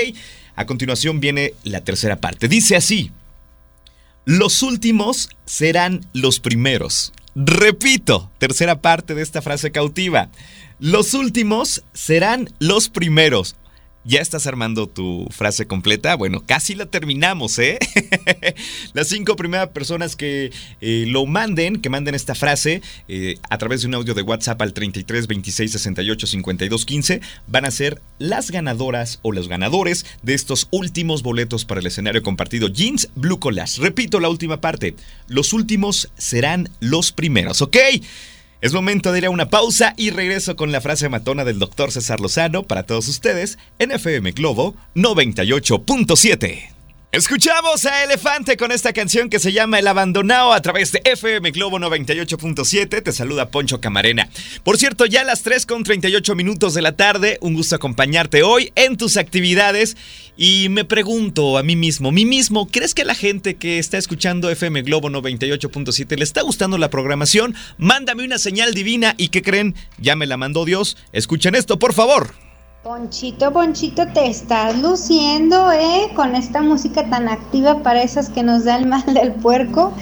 [0.58, 2.50] A continuación viene la tercera parte.
[2.50, 3.12] Dice así.
[4.26, 7.14] Los últimos serán los primeros.
[7.36, 10.30] Repito, tercera parte de esta frase cautiva.
[10.80, 13.56] Los últimos serán los primeros.
[14.04, 16.16] ¿Ya estás armando tu frase completa?
[16.16, 17.78] Bueno, casi la terminamos, ¿eh?
[18.94, 23.82] Las cinco primeras personas que eh, lo manden, que manden esta frase eh, a través
[23.82, 28.50] de un audio de WhatsApp al 33 26 68 52 15, van a ser las
[28.50, 33.82] ganadoras o los ganadores de estos últimos boletos para el escenario compartido Jeans Blue Collage.
[33.82, 34.96] Repito la última parte.
[35.28, 37.78] Los últimos serán los primeros, ¿ok?
[38.62, 41.92] Es momento de ir a una pausa y regreso con la frase matona del doctor
[41.92, 46.81] César Lozano para todos ustedes en FM Globo 98.7.
[47.14, 51.52] Escuchamos a Elefante con esta canción que se llama El Abandonado a través de FM
[51.52, 53.04] Globo 98.7.
[53.04, 54.30] Te saluda Poncho Camarena.
[54.64, 58.44] Por cierto, ya a las 3 con 38 minutos de la tarde, un gusto acompañarte
[58.44, 59.98] hoy en tus actividades.
[60.38, 64.50] Y me pregunto a mí mismo, mí mismo, ¿crees que la gente que está escuchando
[64.50, 67.56] FM Globo 98.7 le está gustando la programación?
[67.78, 69.76] Mándame una señal divina y ¿qué creen?
[69.98, 70.96] Ya me la mandó Dios.
[71.12, 72.51] Escuchen esto, por favor.
[72.84, 76.10] Ponchito, Ponchito, te estás luciendo, ¿eh?
[76.16, 79.96] Con esta música tan activa para esas que nos da el mal del puerco.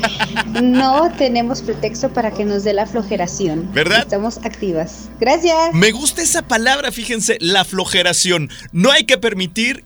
[0.63, 3.69] No tenemos pretexto para que nos dé la flojeración.
[3.73, 3.99] ¿Verdad?
[3.99, 5.09] Estamos activas.
[5.19, 5.73] Gracias.
[5.73, 8.49] Me gusta esa palabra, fíjense, la flojeración.
[8.71, 9.83] No hay que permitir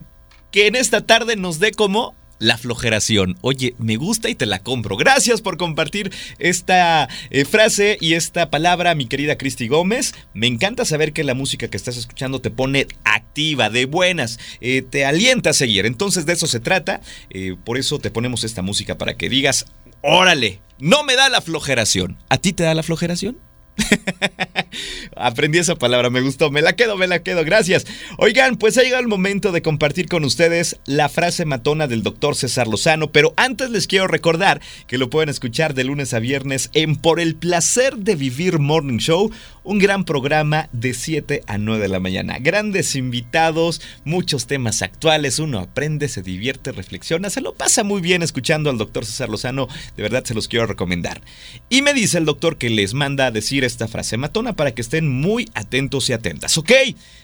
[0.51, 3.37] que en esta tarde nos dé como la flojeración.
[3.41, 4.97] Oye, me gusta y te la compro.
[4.97, 10.13] Gracias por compartir esta eh, frase y esta palabra, mi querida Cristi Gómez.
[10.33, 14.81] Me encanta saber que la música que estás escuchando te pone activa, de buenas, eh,
[14.81, 15.85] te alienta a seguir.
[15.85, 17.01] Entonces de eso se trata.
[17.29, 19.65] Eh, por eso te ponemos esta música para que digas,
[20.01, 22.17] órale, no me da la flojeración.
[22.29, 23.37] ¿A ti te da la flojeración?
[25.15, 27.85] Aprendí esa palabra, me gustó, me la quedo, me la quedo, gracias.
[28.17, 32.35] Oigan, pues ha llegado el momento de compartir con ustedes la frase matona del doctor
[32.35, 36.69] César Lozano, pero antes les quiero recordar que lo pueden escuchar de lunes a viernes
[36.73, 39.31] en Por el Placer de Vivir Morning Show,
[39.63, 42.37] un gran programa de 7 a 9 de la mañana.
[42.39, 48.23] Grandes invitados, muchos temas actuales, uno aprende, se divierte, reflexiona, se lo pasa muy bien
[48.23, 51.21] escuchando al doctor César Lozano, de verdad se los quiero recomendar.
[51.69, 54.81] Y me dice el doctor que les manda a decir esta frase matona para que
[54.81, 56.71] estén muy atentos y atentas, ¿ok?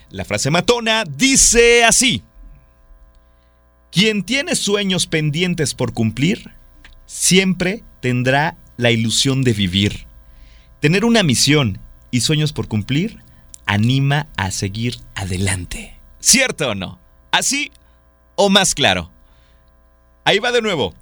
[0.10, 2.24] La frase matona dice así.
[3.92, 6.52] Quien tiene sueños pendientes por cumplir,
[7.06, 10.06] siempre tendrá la ilusión de vivir.
[10.80, 11.80] Tener una misión
[12.12, 13.24] y sueños por cumplir
[13.66, 16.00] anima a seguir adelante.
[16.20, 17.00] ¿Cierto o no?
[17.32, 17.72] ¿Así
[18.36, 19.12] o más claro?
[20.26, 20.94] Ahí va de nuevo.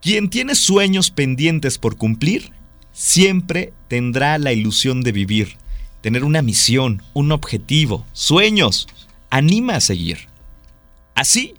[0.00, 2.52] Quien tiene sueños pendientes por cumplir,
[2.92, 5.56] siempre tendrá la ilusión de vivir,
[6.00, 8.86] tener una misión, un objetivo, sueños.
[9.30, 10.28] Anima a seguir.
[11.14, 11.54] ¿Así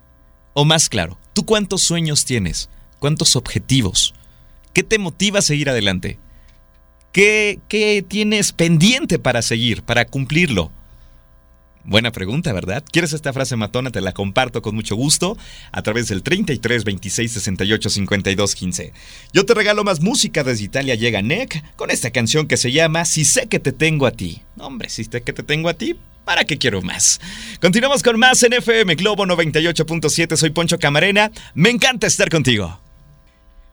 [0.54, 1.18] o más claro?
[1.34, 2.70] ¿Tú cuántos sueños tienes?
[3.00, 4.14] ¿Cuántos objetivos?
[4.74, 6.20] ¿Qué te motiva a seguir adelante?
[7.12, 10.72] ¿Qué, ¿Qué, tienes pendiente para seguir, para cumplirlo?
[11.86, 12.84] Buena pregunta, ¿verdad?
[12.90, 13.92] ¿Quieres esta frase matona?
[13.92, 15.38] Te la comparto con mucho gusto
[15.72, 18.94] a través del 33 26 68 52 15.
[19.34, 23.04] Yo te regalo más música desde Italia llega Nick con esta canción que se llama
[23.04, 24.44] Si sé que te tengo a ti.
[24.58, 27.20] Hombre, si sé que te tengo a ti, ¿Para qué quiero más?
[27.60, 30.38] Continuamos con más en FM Globo 98.7.
[30.38, 31.32] Soy Poncho Camarena.
[31.54, 32.80] Me encanta estar contigo.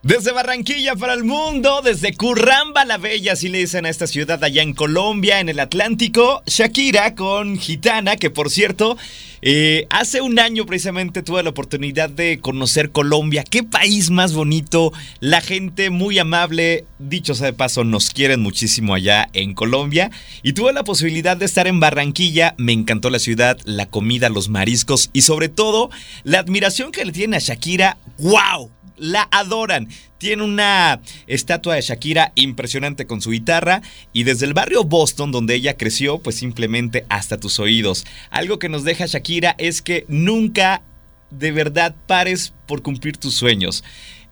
[0.02, 4.42] Desde Barranquilla para el mundo, desde Curramba la Bella, si le dicen a esta ciudad
[4.42, 8.96] allá en Colombia, en el Atlántico, Shakira con Gitana, que por cierto,
[9.42, 13.44] eh, hace un año precisamente tuve la oportunidad de conocer Colombia.
[13.44, 18.94] Qué país más bonito, la gente muy amable, dicho sea de paso, nos quieren muchísimo
[18.94, 20.10] allá en Colombia.
[20.42, 24.48] Y tuve la posibilidad de estar en Barranquilla, me encantó la ciudad, la comida, los
[24.48, 25.90] mariscos y sobre todo
[26.24, 27.98] la admiración que le tiene a Shakira.
[28.16, 28.70] ¡Wow!
[29.00, 29.88] La adoran.
[30.18, 33.82] Tiene una estatua de Shakira impresionante con su guitarra
[34.12, 38.04] y desde el barrio Boston donde ella creció, pues simplemente hasta tus oídos.
[38.30, 40.82] Algo que nos deja Shakira es que nunca
[41.30, 43.82] de verdad pares por cumplir tus sueños.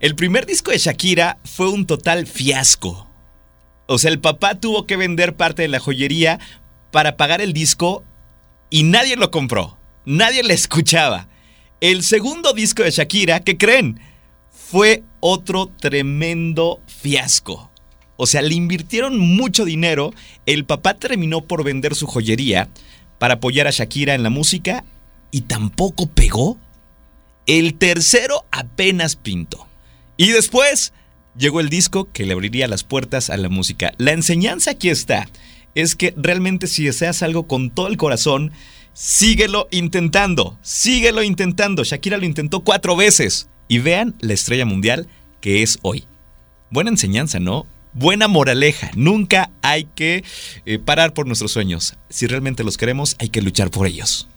[0.00, 3.08] El primer disco de Shakira fue un total fiasco.
[3.86, 6.38] O sea, el papá tuvo que vender parte de la joyería
[6.90, 8.04] para pagar el disco
[8.70, 9.78] y nadie lo compró.
[10.04, 11.28] Nadie le escuchaba.
[11.80, 14.00] El segundo disco de Shakira, ¿qué creen?
[14.70, 17.70] Fue otro tremendo fiasco.
[18.16, 20.12] O sea, le invirtieron mucho dinero,
[20.44, 22.68] el papá terminó por vender su joyería
[23.18, 24.84] para apoyar a Shakira en la música
[25.30, 26.58] y tampoco pegó.
[27.46, 29.66] El tercero apenas pintó.
[30.18, 30.92] Y después
[31.34, 33.94] llegó el disco que le abriría las puertas a la música.
[33.96, 35.30] La enseñanza aquí está.
[35.74, 38.52] Es que realmente si deseas algo con todo el corazón,
[38.92, 40.58] síguelo intentando.
[40.60, 41.84] Síguelo intentando.
[41.84, 45.08] Shakira lo intentó cuatro veces y vean la estrella mundial
[45.40, 46.06] que es hoy.
[46.70, 47.66] Buena enseñanza, ¿no?
[47.92, 48.90] Buena moraleja.
[48.94, 50.24] Nunca hay que
[50.66, 51.96] eh, parar por nuestros sueños.
[52.08, 54.28] Si realmente los queremos, hay que luchar por ellos.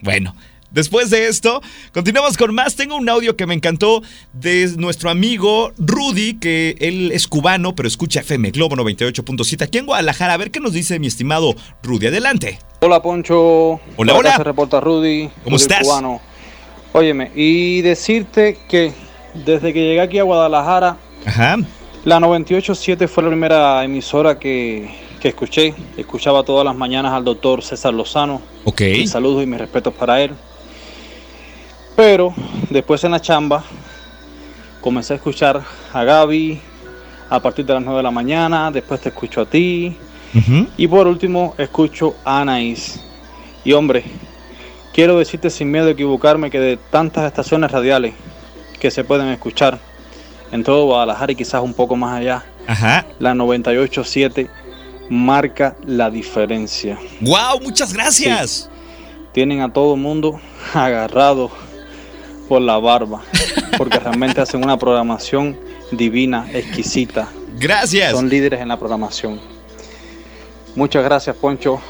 [0.00, 0.34] Bueno,
[0.70, 2.76] Después de esto, continuamos con más.
[2.76, 4.02] Tengo un audio que me encantó
[4.34, 9.86] de nuestro amigo Rudy, que él es cubano, pero escucha FM Globo 98.7 aquí en
[9.86, 10.34] Guadalajara.
[10.34, 12.08] A ver qué nos dice mi estimado Rudy.
[12.08, 12.58] Adelante.
[12.80, 13.80] Hola, Poncho.
[13.96, 14.36] Hola, hola.
[14.36, 15.30] Se reporta Rudy.
[15.42, 15.84] ¿Cómo estás?
[15.84, 16.20] Cubano.
[16.92, 18.92] Óyeme, y decirte que
[19.34, 20.96] desde que llegué aquí a Guadalajara,
[22.04, 24.88] la 98.7 fue la primera emisora que,
[25.22, 25.74] escuché.
[25.96, 28.40] Escuchaba todas las mañanas al doctor César Lozano.
[28.64, 28.80] Ok.
[28.80, 30.30] Mis saludos y mis respetos para él.
[31.94, 32.32] Pero
[32.70, 33.62] después en la chamba
[34.80, 36.60] comencé a escuchar a Gaby
[37.28, 39.96] a partir de las 9 de la mañana, después te escucho a ti
[40.76, 43.00] y por último escucho a Anaís.
[43.64, 44.04] Y hombre,
[44.98, 48.14] quiero decirte sin miedo a equivocarme que de tantas estaciones radiales
[48.80, 49.78] que se pueden escuchar
[50.50, 52.44] en todo Guadalajara y quizás un poco más allá,
[53.20, 54.48] la 98.7
[55.08, 56.98] marca la diferencia.
[57.20, 57.60] ¡Wow!
[57.62, 58.68] Muchas gracias.
[59.30, 60.40] Tienen a todo el mundo
[60.74, 61.52] agarrado
[62.48, 63.22] por la barba,
[63.76, 65.56] porque realmente hacen una programación
[65.92, 67.28] divina, exquisita.
[67.56, 68.10] Gracias.
[68.10, 69.40] Son líderes en la programación.
[70.74, 71.80] Muchas gracias, Poncho,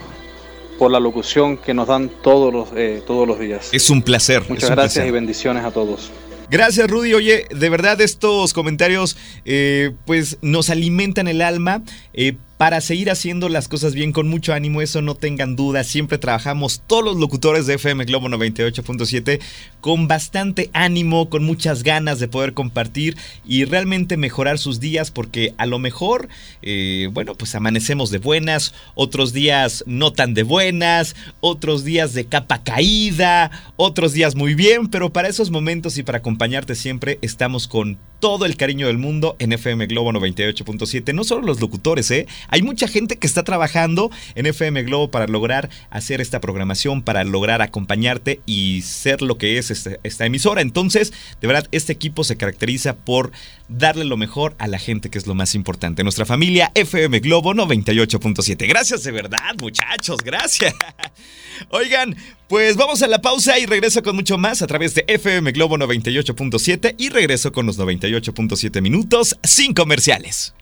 [0.78, 3.68] por la locución que nos dan todos los, eh, todos los días.
[3.72, 4.42] Es un placer.
[4.48, 6.10] Muchas gracias y bendiciones a todos.
[6.50, 7.12] Gracias, Rudy.
[7.12, 11.82] Oye, de verdad estos comentarios eh, pues nos alimentan el alma.
[12.14, 15.84] Eh, para seguir haciendo las cosas bien con mucho ánimo, eso no tengan duda.
[15.84, 19.40] Siempre trabajamos todos los locutores de FM Globo 98.7
[19.80, 23.16] con bastante ánimo, con muchas ganas de poder compartir
[23.46, 26.28] y realmente mejorar sus días porque a lo mejor,
[26.62, 32.26] eh, bueno, pues amanecemos de buenas, otros días no tan de buenas, otros días de
[32.26, 37.68] capa caída, otros días muy bien, pero para esos momentos y para acompañarte siempre estamos
[37.68, 41.14] con todo el cariño del mundo en FM Globo 98.7.
[41.14, 42.26] No solo los locutores, ¿eh?
[42.48, 47.24] Hay mucha gente que está trabajando en FM Globo para lograr hacer esta programación, para
[47.24, 50.60] lograr acompañarte y ser lo que es esta, esta emisora.
[50.60, 53.32] Entonces, de verdad, este equipo se caracteriza por
[53.68, 56.02] darle lo mejor a la gente, que es lo más importante.
[56.02, 58.66] Nuestra familia FM Globo 98.7.
[58.68, 60.74] Gracias de verdad, muchachos, gracias.
[61.70, 62.16] Oigan,
[62.48, 65.76] pues vamos a la pausa y regreso con mucho más a través de FM Globo
[65.76, 67.76] 98.7 y regreso con los
[68.08, 70.54] 98.7 minutos sin comerciales.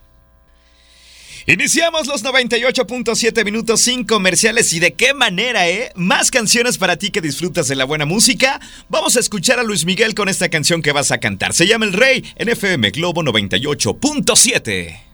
[1.49, 5.93] Iniciamos los 98.7 minutos sin comerciales y de qué manera, ¿eh?
[5.95, 8.59] Más canciones para ti que disfrutas de la buena música.
[8.89, 11.53] Vamos a escuchar a Luis Miguel con esta canción que vas a cantar.
[11.53, 15.06] Se llama El Rey en FM Globo 98.7.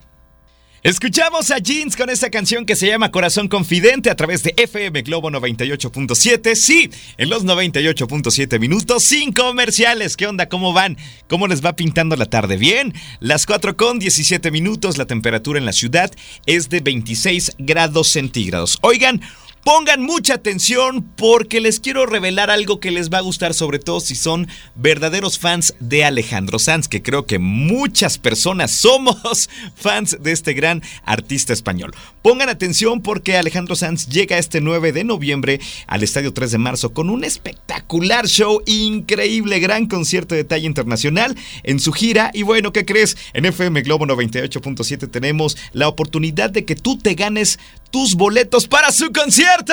[0.83, 5.03] Escuchamos a Jeans con esta canción que se llama Corazón Confidente a través de FM
[5.03, 6.55] Globo 98.7.
[6.55, 10.17] Sí, en los 98.7 minutos sin comerciales.
[10.17, 10.49] ¿Qué onda?
[10.49, 10.97] ¿Cómo van?
[11.29, 12.57] ¿Cómo les va pintando la tarde?
[12.57, 14.97] Bien, las 4 con 17 minutos.
[14.97, 16.11] La temperatura en la ciudad
[16.47, 18.77] es de 26 grados centígrados.
[18.81, 19.21] Oigan,
[19.63, 24.01] Pongan mucha atención porque les quiero revelar algo que les va a gustar, sobre todo
[24.01, 30.33] si son verdaderos fans de Alejandro Sanz, que creo que muchas personas somos fans de
[30.33, 31.95] este gran artista español.
[32.21, 36.93] Pongan atención porque Alejandro Sanz llega este 9 de noviembre al Estadio 3 de marzo
[36.93, 42.31] con un espectacular show, increíble, gran concierto de talla internacional en su gira.
[42.33, 43.15] Y bueno, ¿qué crees?
[43.31, 47.59] En FM Globo 98.7 tenemos la oportunidad de que tú te ganes
[47.93, 49.71] tus boletos para su concierto.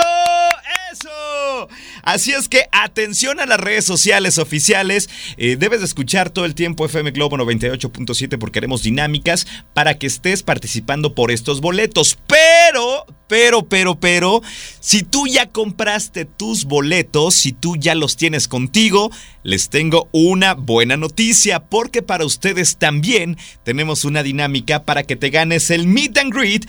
[0.92, 1.68] ¡Eso!
[2.02, 5.08] Así es que atención a las redes sociales oficiales.
[5.38, 10.06] Eh, debes de escuchar todo el tiempo FM Globo 98.7 porque haremos dinámicas para que
[10.06, 12.18] estés participando por estos boletos.
[12.26, 14.42] Pero, pero, pero, pero,
[14.80, 19.10] si tú ya compraste tus boletos, si tú ya los tienes contigo,
[19.42, 25.30] les tengo una buena noticia porque para ustedes también tenemos una dinámica para que te
[25.30, 26.66] ganes el meet and greet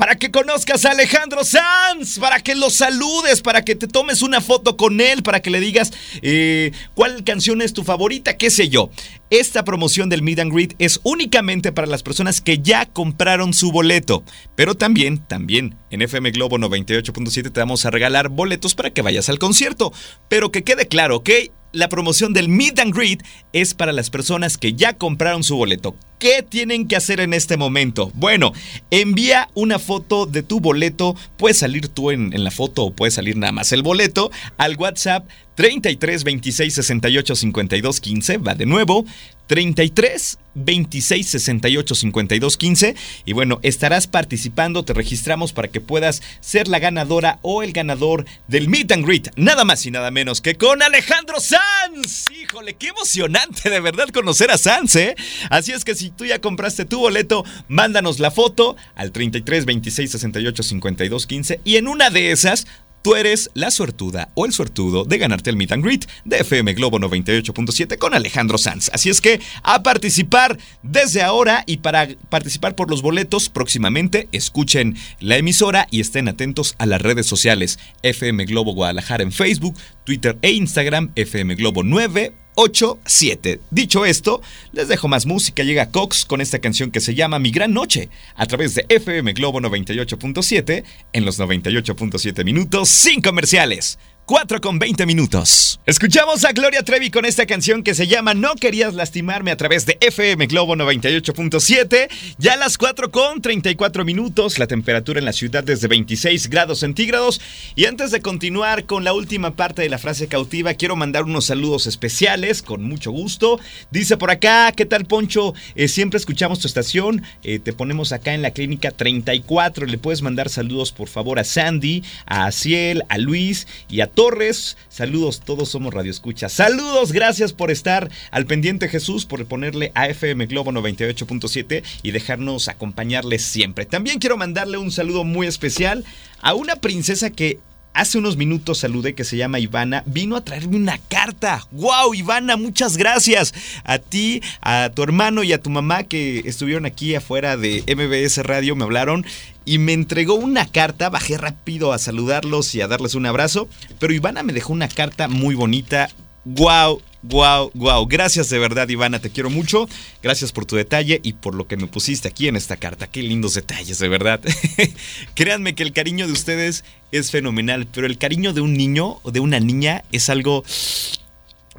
[0.00, 4.40] para que conozcas a Alejandro Sanz, para que lo saludes, para que te tomes una
[4.40, 8.70] foto con él, para que le digas eh, cuál canción es tu favorita, qué sé
[8.70, 8.88] yo.
[9.28, 13.72] Esta promoción del Meet and Greet es únicamente para las personas que ya compraron su
[13.72, 14.24] boleto,
[14.56, 19.28] pero también, también en FM Globo 98.7 te vamos a regalar boletos para que vayas
[19.28, 19.92] al concierto.
[20.30, 21.28] Pero que quede claro, ¿ok?
[21.72, 25.94] la promoción del Meet and Greet es para las personas que ya compraron su boleto.
[26.20, 28.12] ¿Qué tienen que hacer en este momento?
[28.12, 28.52] Bueno,
[28.90, 31.16] envía una foto de tu boleto.
[31.38, 35.26] Puedes salir tú en, la foto o puede salir nada más el boleto al WhatsApp
[35.54, 38.36] 33 26 68 52 15.
[38.36, 39.06] Va de nuevo.
[39.50, 46.68] 33 26 68 52 15 y bueno, estarás participando, te registramos para que puedas ser
[46.68, 50.54] la ganadora o el ganador del Meet and Greet, nada más y nada menos que
[50.54, 52.26] con Alejandro Sanz.
[52.30, 55.16] Híjole, qué emocionante de verdad conocer a Sanz, ¿eh?
[55.50, 60.10] Así es que si tú ya compraste tu boleto, mándanos la foto al 33 26
[60.10, 62.66] 68 52 15 y en una de esas
[63.02, 66.74] tú eres la suertuda o el suertudo de ganarte el Meet and Greet de FM
[66.74, 68.90] Globo 98.7 con Alejandro Sanz.
[68.92, 74.96] Así es que a participar desde ahora y para participar por los boletos próximamente, escuchen
[75.18, 80.38] la emisora y estén atentos a las redes sociales FM Globo Guadalajara en Facebook, Twitter
[80.42, 83.60] e Instagram, FM Globo 9 8-7.
[83.70, 85.62] Dicho esto, les dejo más música.
[85.62, 89.32] Llega Cox con esta canción que se llama Mi Gran Noche a través de FM
[89.32, 93.98] Globo 98.7 en los 98.7 minutos sin comerciales.
[94.30, 95.80] 4 con 20 minutos.
[95.86, 99.86] Escuchamos a Gloria Trevi con esta canción que se llama No querías lastimarme a través
[99.86, 102.08] de FM Globo 98.7.
[102.38, 106.48] Ya a las 4 con 34 minutos, la temperatura en la ciudad es de 26
[106.48, 107.40] grados centígrados.
[107.74, 111.46] Y antes de continuar con la última parte de la frase cautiva, quiero mandar unos
[111.46, 113.58] saludos especiales con mucho gusto.
[113.90, 115.54] Dice por acá, ¿qué tal Poncho?
[115.74, 119.86] Eh, siempre escuchamos tu estación, eh, te ponemos acá en la clínica 34.
[119.86, 124.76] Le puedes mandar saludos por favor a Sandy, a Ciel, a Luis y a Torres.
[124.90, 126.50] Saludos, todos somos Radio Escucha.
[126.50, 132.68] Saludos, gracias por estar al pendiente Jesús, por ponerle a FM Globo 98.7 y dejarnos
[132.68, 133.86] acompañarles siempre.
[133.86, 136.04] También quiero mandarle un saludo muy especial
[136.42, 137.60] a una princesa que
[137.94, 141.66] hace unos minutos saludé que se llama Ivana, vino a traerme una carta.
[141.70, 142.58] ¡Wow, Ivana!
[142.58, 147.56] Muchas gracias a ti, a tu hermano y a tu mamá que estuvieron aquí afuera
[147.56, 149.24] de MBS Radio, me hablaron
[149.64, 151.10] y me entregó una carta.
[151.10, 155.28] Bajé rápido a saludarlos y a darles un abrazo, pero Ivana me dejó una carta
[155.28, 156.10] muy bonita.
[156.44, 157.02] ¡Wow!
[157.22, 158.06] Wow, wow.
[158.06, 159.18] Gracias de verdad, Ivana.
[159.18, 159.88] Te quiero mucho.
[160.22, 163.08] Gracias por tu detalle y por lo que me pusiste aquí en esta carta.
[163.08, 164.40] Qué lindos detalles, de verdad.
[165.34, 169.32] Créanme que el cariño de ustedes es fenomenal, pero el cariño de un niño o
[169.32, 170.64] de una niña es algo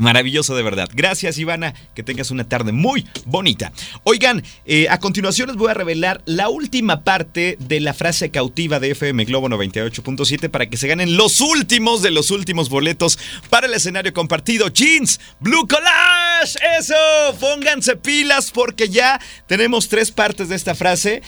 [0.01, 0.89] Maravilloso de verdad.
[0.91, 3.71] Gracias Ivana, que tengas una tarde muy bonita.
[4.03, 8.79] Oigan, eh, a continuación les voy a revelar la última parte de la frase cautiva
[8.79, 13.19] de FM Globo 98.7 para que se ganen los últimos de los últimos boletos
[13.51, 14.69] para el escenario compartido.
[14.69, 16.95] Jeans, Blue Collage, eso,
[17.39, 21.21] pónganse pilas porque ya tenemos tres partes de esta frase.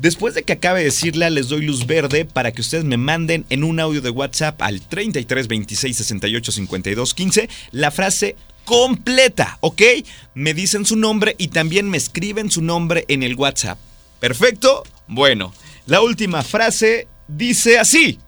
[0.00, 3.44] Después de que acabe de decirla, les doy luz verde para que ustedes me manden
[3.50, 8.34] en un audio de WhatsApp al 33 26 68 52 15 la frase
[8.64, 9.82] completa, ¿ok?
[10.32, 13.78] Me dicen su nombre y también me escriben su nombre en el WhatsApp.
[14.20, 14.84] ¿Perfecto?
[15.06, 15.52] Bueno,
[15.84, 18.18] la última frase dice así.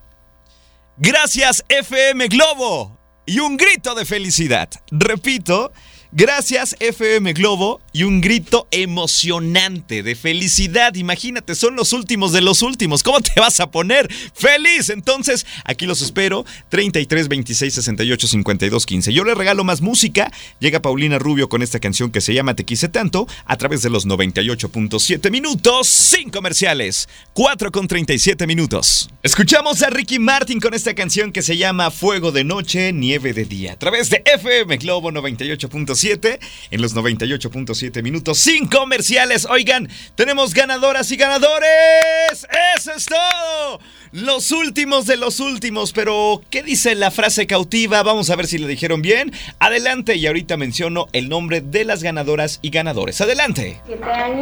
[0.98, 4.68] Gracias FM Globo y un grito de felicidad.
[4.90, 5.72] Repito,
[6.14, 10.94] Gracias FM Globo y un grito emocionante de felicidad.
[10.94, 13.02] Imagínate, son los últimos de los últimos.
[13.02, 14.90] ¿Cómo te vas a poner feliz?
[14.90, 16.44] Entonces, aquí los espero.
[16.68, 19.12] 33 26 68 52 15.
[19.14, 20.30] Yo le regalo más música.
[20.58, 23.88] Llega Paulina Rubio con esta canción que se llama Te quise tanto a través de
[23.88, 27.08] los 98.7 minutos sin comerciales.
[27.32, 29.08] 4 con 37 minutos.
[29.22, 33.46] Escuchamos a Ricky Martin con esta canción que se llama Fuego de noche, nieve de
[33.46, 39.46] día a través de FM Globo 98.7 en los 98.7 minutos sin comerciales.
[39.46, 42.46] Oigan, tenemos ganadoras y ganadores.
[42.76, 43.80] Eso es todo.
[44.12, 48.02] Los últimos de los últimos, pero ¿qué dice la frase cautiva?
[48.02, 49.32] Vamos a ver si le dijeron bien.
[49.58, 53.20] Adelante y ahorita menciono el nombre de las ganadoras y ganadores.
[53.22, 53.80] Adelante.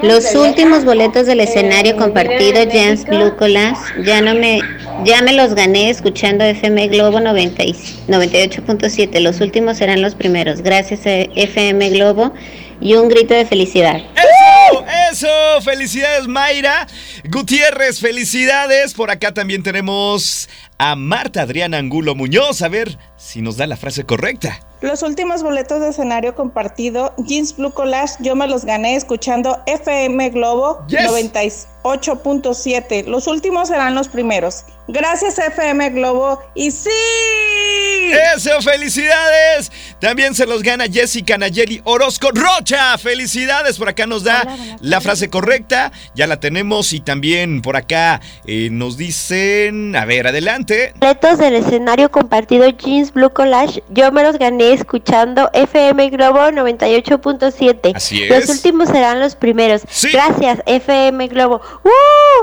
[0.02, 3.32] Los últimos boletos del escenario compartido James Blue
[4.04, 4.60] ya no me
[5.04, 9.20] ya me los gané escuchando FM Globo 98.7.
[9.20, 10.60] Los últimos serán los primeros.
[10.62, 12.32] Gracias a FM Globo
[12.80, 13.96] y un grito de felicidad.
[13.96, 14.84] ¡Eso!
[15.12, 15.60] ¡Eso!
[15.62, 16.86] Felicidades, Mayra.
[17.28, 18.94] Gutiérrez, felicidades.
[18.94, 20.48] Por acá también tenemos
[20.78, 22.62] a Marta Adriana Angulo Muñoz.
[22.62, 24.60] A ver si nos da la frase correcta.
[24.80, 30.30] Los últimos boletos de escenario compartido, Jeans Blue Collage, yo me los gané escuchando FM
[30.30, 33.04] Globo 98.7.
[33.04, 34.64] Los últimos serán los primeros.
[34.88, 36.88] Gracias FM Globo y sí.
[38.10, 39.70] Eso, felicidades.
[40.00, 42.96] También se los gana Jessica Nayeli Orozco Rocha.
[42.98, 43.78] Felicidades.
[43.78, 44.46] Por acá nos da
[44.80, 45.92] la frase correcta.
[46.14, 50.92] Ya la tenemos y también por acá eh, nos dicen, a ver, adelante.
[50.96, 57.92] Boletos del escenario compartido Jeans Blue Collage, yo me los gané escuchando FM Globo 98.7.
[57.94, 58.30] Así es.
[58.30, 59.82] Los últimos serán los primeros.
[60.12, 61.60] Gracias, FM Globo.
[61.84, 61.90] ¡Uh!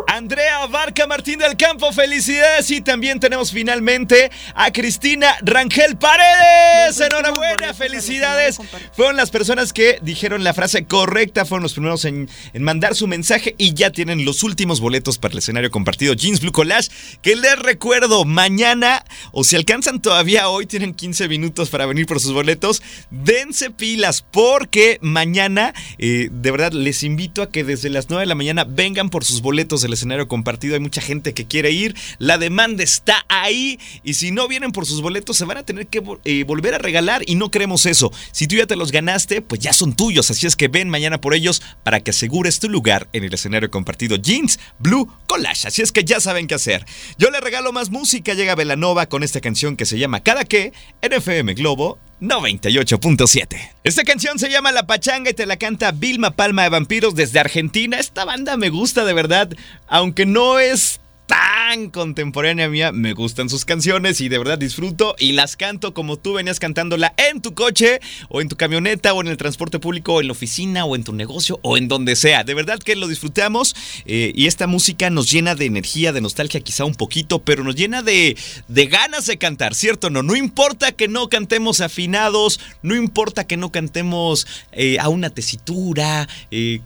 [0.08, 2.70] Andrea Barca Martín del Campo, felicidades.
[2.72, 7.00] Y también tenemos finalmente a Cristina Rangel Paredes.
[7.00, 8.60] Enhorabuena, felicidades.
[8.94, 13.08] Fueron las personas que dijeron la frase correcta, fueron los primeros en, en mandar su
[13.08, 16.92] mensaje y ya tienen los últimos boletos para el escenario compartido Jeans Blue Collage.
[17.24, 22.20] Que les recuerdo, mañana, o si alcanzan todavía hoy, tienen 15 minutos para venir por
[22.20, 28.12] sus boletos, dense pilas porque mañana eh, de verdad les invito a que desde las
[28.12, 30.76] 9 de la mañana vengan por sus boletos del escenario compartido.
[30.76, 34.86] Hay mucha gente que quiere ir, la demanda está ahí y si no vienen por
[34.86, 38.12] sus boletos se van a tener que eh, volver a regalar y no queremos eso.
[38.32, 41.20] Si tú ya te los ganaste, pues ya son tuyos, así es que ven mañana
[41.20, 45.68] por ellos para que asegures tu lugar en el escenario compartido Jeans Blue Collage.
[45.68, 46.86] Así es que ya saben qué hacer.
[47.18, 50.74] Yo le regalo más música, llega Velanova con esta canción que se llama Cada que
[51.02, 53.72] en FM Globo 98.7.
[53.84, 57.40] Esta canción se llama La Pachanga y te la canta Vilma Palma de Vampiros desde
[57.40, 58.00] Argentina.
[58.00, 59.50] Esta banda me gusta de verdad,
[59.88, 62.92] aunque no es tan contemporánea mía.
[62.92, 67.14] Me gustan sus canciones y de verdad disfruto y las canto como tú venías cantándola
[67.18, 68.00] en tu coche
[68.30, 71.04] o en tu camioneta o en el transporte público o en la oficina o en
[71.04, 72.44] tu negocio o en donde sea.
[72.44, 73.76] De verdad que lo disfrutamos
[74.06, 77.76] eh, y esta música nos llena de energía, de nostalgia quizá un poquito, pero nos
[77.76, 80.10] llena de, de ganas de cantar, ¿cierto?
[80.10, 85.30] No, no importa que no cantemos afinados, no importa que no cantemos eh, a una
[85.30, 86.30] tesitura.
[86.52, 86.80] Eh,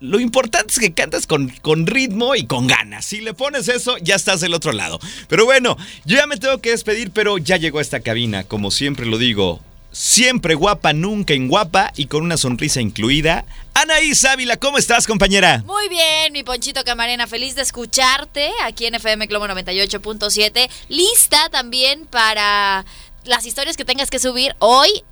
[0.00, 3.04] lo importante es que cantas con, con, ritmo y con ganas.
[3.04, 4.98] Si le pones eso, ya estás del otro lado.
[5.28, 5.76] Pero bueno,
[6.06, 9.18] yo ya me tengo que despedir, pero ya llegó a esta cabina, como siempre lo
[9.18, 9.60] digo.
[9.92, 13.44] Siempre guapa, nunca en guapa y con una sonrisa incluida.
[13.74, 15.64] Anaís Ávila, ¿cómo estás, compañera?
[15.66, 20.70] Muy bien, mi Ponchito Camarena, feliz de escucharte aquí en FM Globo 98.7.
[20.88, 22.84] Lista también para
[23.24, 25.04] las historias que tengas que subir hoy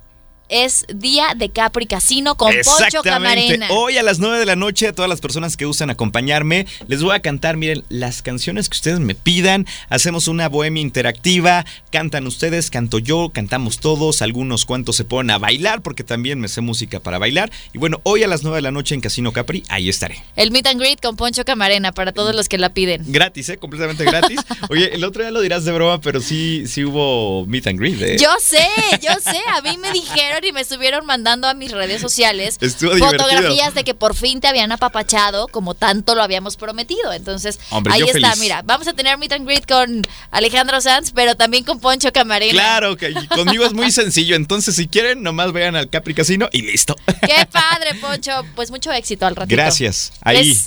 [0.49, 3.67] es día de Capri Casino con Poncho Camarena.
[3.69, 7.03] Hoy a las 9 de la noche, a todas las personas que usan acompañarme, les
[7.03, 9.67] voy a cantar, miren, las canciones que ustedes me pidan.
[9.89, 15.37] Hacemos una bohemia interactiva, cantan ustedes, canto yo, cantamos todos, algunos cuantos se ponen a
[15.37, 17.51] bailar, porque también me sé música para bailar.
[17.73, 20.23] Y bueno, hoy a las 9 de la noche en Casino Capri, ahí estaré.
[20.35, 23.03] El meet and greet con Poncho Camarena para todos los que la piden.
[23.07, 23.57] Gratis, ¿eh?
[23.57, 24.39] Completamente gratis.
[24.69, 28.01] Oye, el otro día lo dirás de broma, pero sí, sí hubo meet and greet,
[28.01, 28.17] ¿eh?
[28.19, 28.67] Yo sé,
[29.01, 32.57] yo sé, a mí me dijeron y me estuvieron mandando a mis redes sociales
[32.99, 37.13] fotografías de que por fin te habían apapachado como tanto lo habíamos prometido.
[37.13, 37.59] Entonces,
[37.89, 41.79] ahí está, mira, vamos a tener meet and greet con Alejandro Sanz, pero también con
[41.79, 42.53] Poncho Camarena.
[42.53, 44.35] Claro, que conmigo es muy sencillo.
[44.35, 46.95] Entonces, si quieren, nomás vayan al Capri Casino y listo.
[47.21, 48.31] Qué padre, Poncho.
[48.55, 49.55] Pues mucho éxito al ratito.
[49.55, 50.13] Gracias.
[50.21, 50.57] Ahí.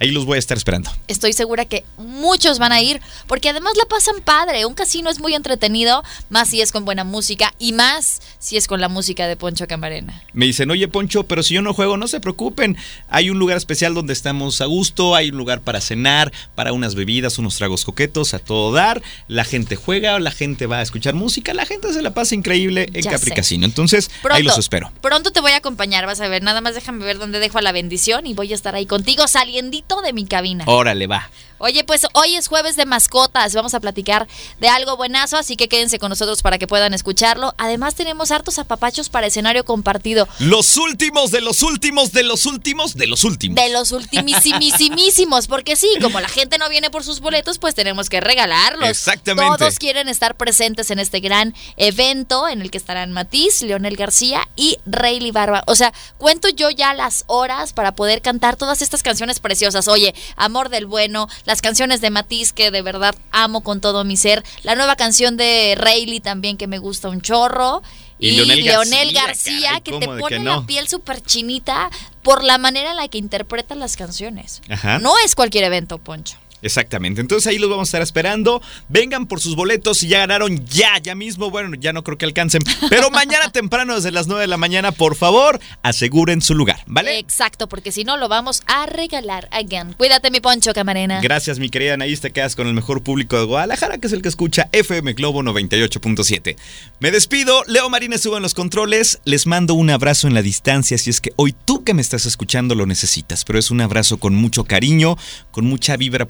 [0.00, 0.90] Ahí los voy a estar esperando.
[1.08, 4.64] Estoy segura que muchos van a ir porque además la pasan padre.
[4.64, 8.66] Un casino es muy entretenido, más si es con buena música y más si es
[8.66, 10.22] con la música de Poncho Camarena.
[10.32, 12.78] Me dicen, oye Poncho, pero si yo no juego, no se preocupen.
[13.10, 16.94] Hay un lugar especial donde estamos a gusto, hay un lugar para cenar, para unas
[16.94, 19.02] bebidas, unos tragos coquetos, a todo dar.
[19.28, 22.88] La gente juega, la gente va a escuchar música, la gente se la pasa increíble
[22.94, 23.66] en Capri Casino.
[23.66, 24.90] Entonces, ahí los espero.
[25.02, 26.42] Pronto te voy a acompañar, vas a ver.
[26.42, 29.28] Nada más déjame ver dónde dejo a la bendición y voy a estar ahí contigo
[29.28, 30.64] saliendo de mi cabina.
[30.66, 31.28] Órale, va.
[31.62, 33.54] Oye, pues hoy es jueves de mascotas.
[33.54, 34.26] Vamos a platicar
[34.60, 37.54] de algo buenazo, así que quédense con nosotros para que puedan escucharlo.
[37.58, 40.26] Además, tenemos hartos apapachos para escenario compartido.
[40.38, 43.56] Los últimos, de los últimos, de los últimos, de los últimos.
[43.56, 45.48] De los ultimísimísimos.
[45.48, 48.88] Porque sí, como la gente no viene por sus boletos, pues tenemos que regalarlos.
[48.88, 49.58] Exactamente.
[49.58, 54.48] Todos quieren estar presentes en este gran evento en el que estarán Matiz, Leonel García
[54.56, 55.62] y Rayleigh Barba.
[55.66, 59.88] O sea, cuento yo ya las horas para poder cantar todas estas canciones preciosas.
[59.88, 64.16] Oye, Amor del Bueno, las canciones de Matiz que de verdad amo con todo mi
[64.16, 67.82] ser, la nueva canción de Rayleigh también que me gusta un chorro.
[68.20, 71.90] Y, Leonel García, que te pone la piel súper chinita
[72.22, 74.62] por la manera en la que interpreta las canciones.
[75.00, 76.36] No es cualquier evento, Poncho.
[76.62, 77.20] Exactamente.
[77.20, 78.62] Entonces ahí los vamos a estar esperando.
[78.88, 81.50] Vengan por sus boletos si ya ganaron ya, ya mismo.
[81.50, 82.62] Bueno, ya no creo que alcancen.
[82.88, 87.18] Pero mañana temprano, desde las 9 de la mañana, por favor, aseguren su lugar, ¿vale?
[87.18, 89.94] Exacto, porque si no, lo vamos a regalar again.
[89.94, 91.20] Cuídate, mi poncho, camarena.
[91.20, 92.20] Gracias, mi querida Anaís.
[92.20, 95.42] Te quedas con el mejor público de Guadalajara, que es el que escucha FM Globo
[95.42, 96.56] 98.7.
[96.98, 97.62] Me despido.
[97.66, 99.20] Leo Marínez subo en los controles.
[99.24, 102.26] Les mando un abrazo en la distancia si es que hoy tú que me estás
[102.26, 103.44] escuchando lo necesitas.
[103.44, 105.16] Pero es un abrazo con mucho cariño,
[105.50, 106.26] con mucha vibra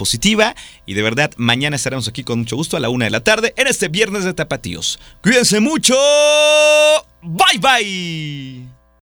[0.87, 3.55] y de verdad, mañana estaremos aquí con mucho gusto a la una de la tarde
[3.57, 4.99] en este viernes de Tapatíos.
[5.23, 5.95] Cuídense mucho.
[7.23, 8.80] Bye bye.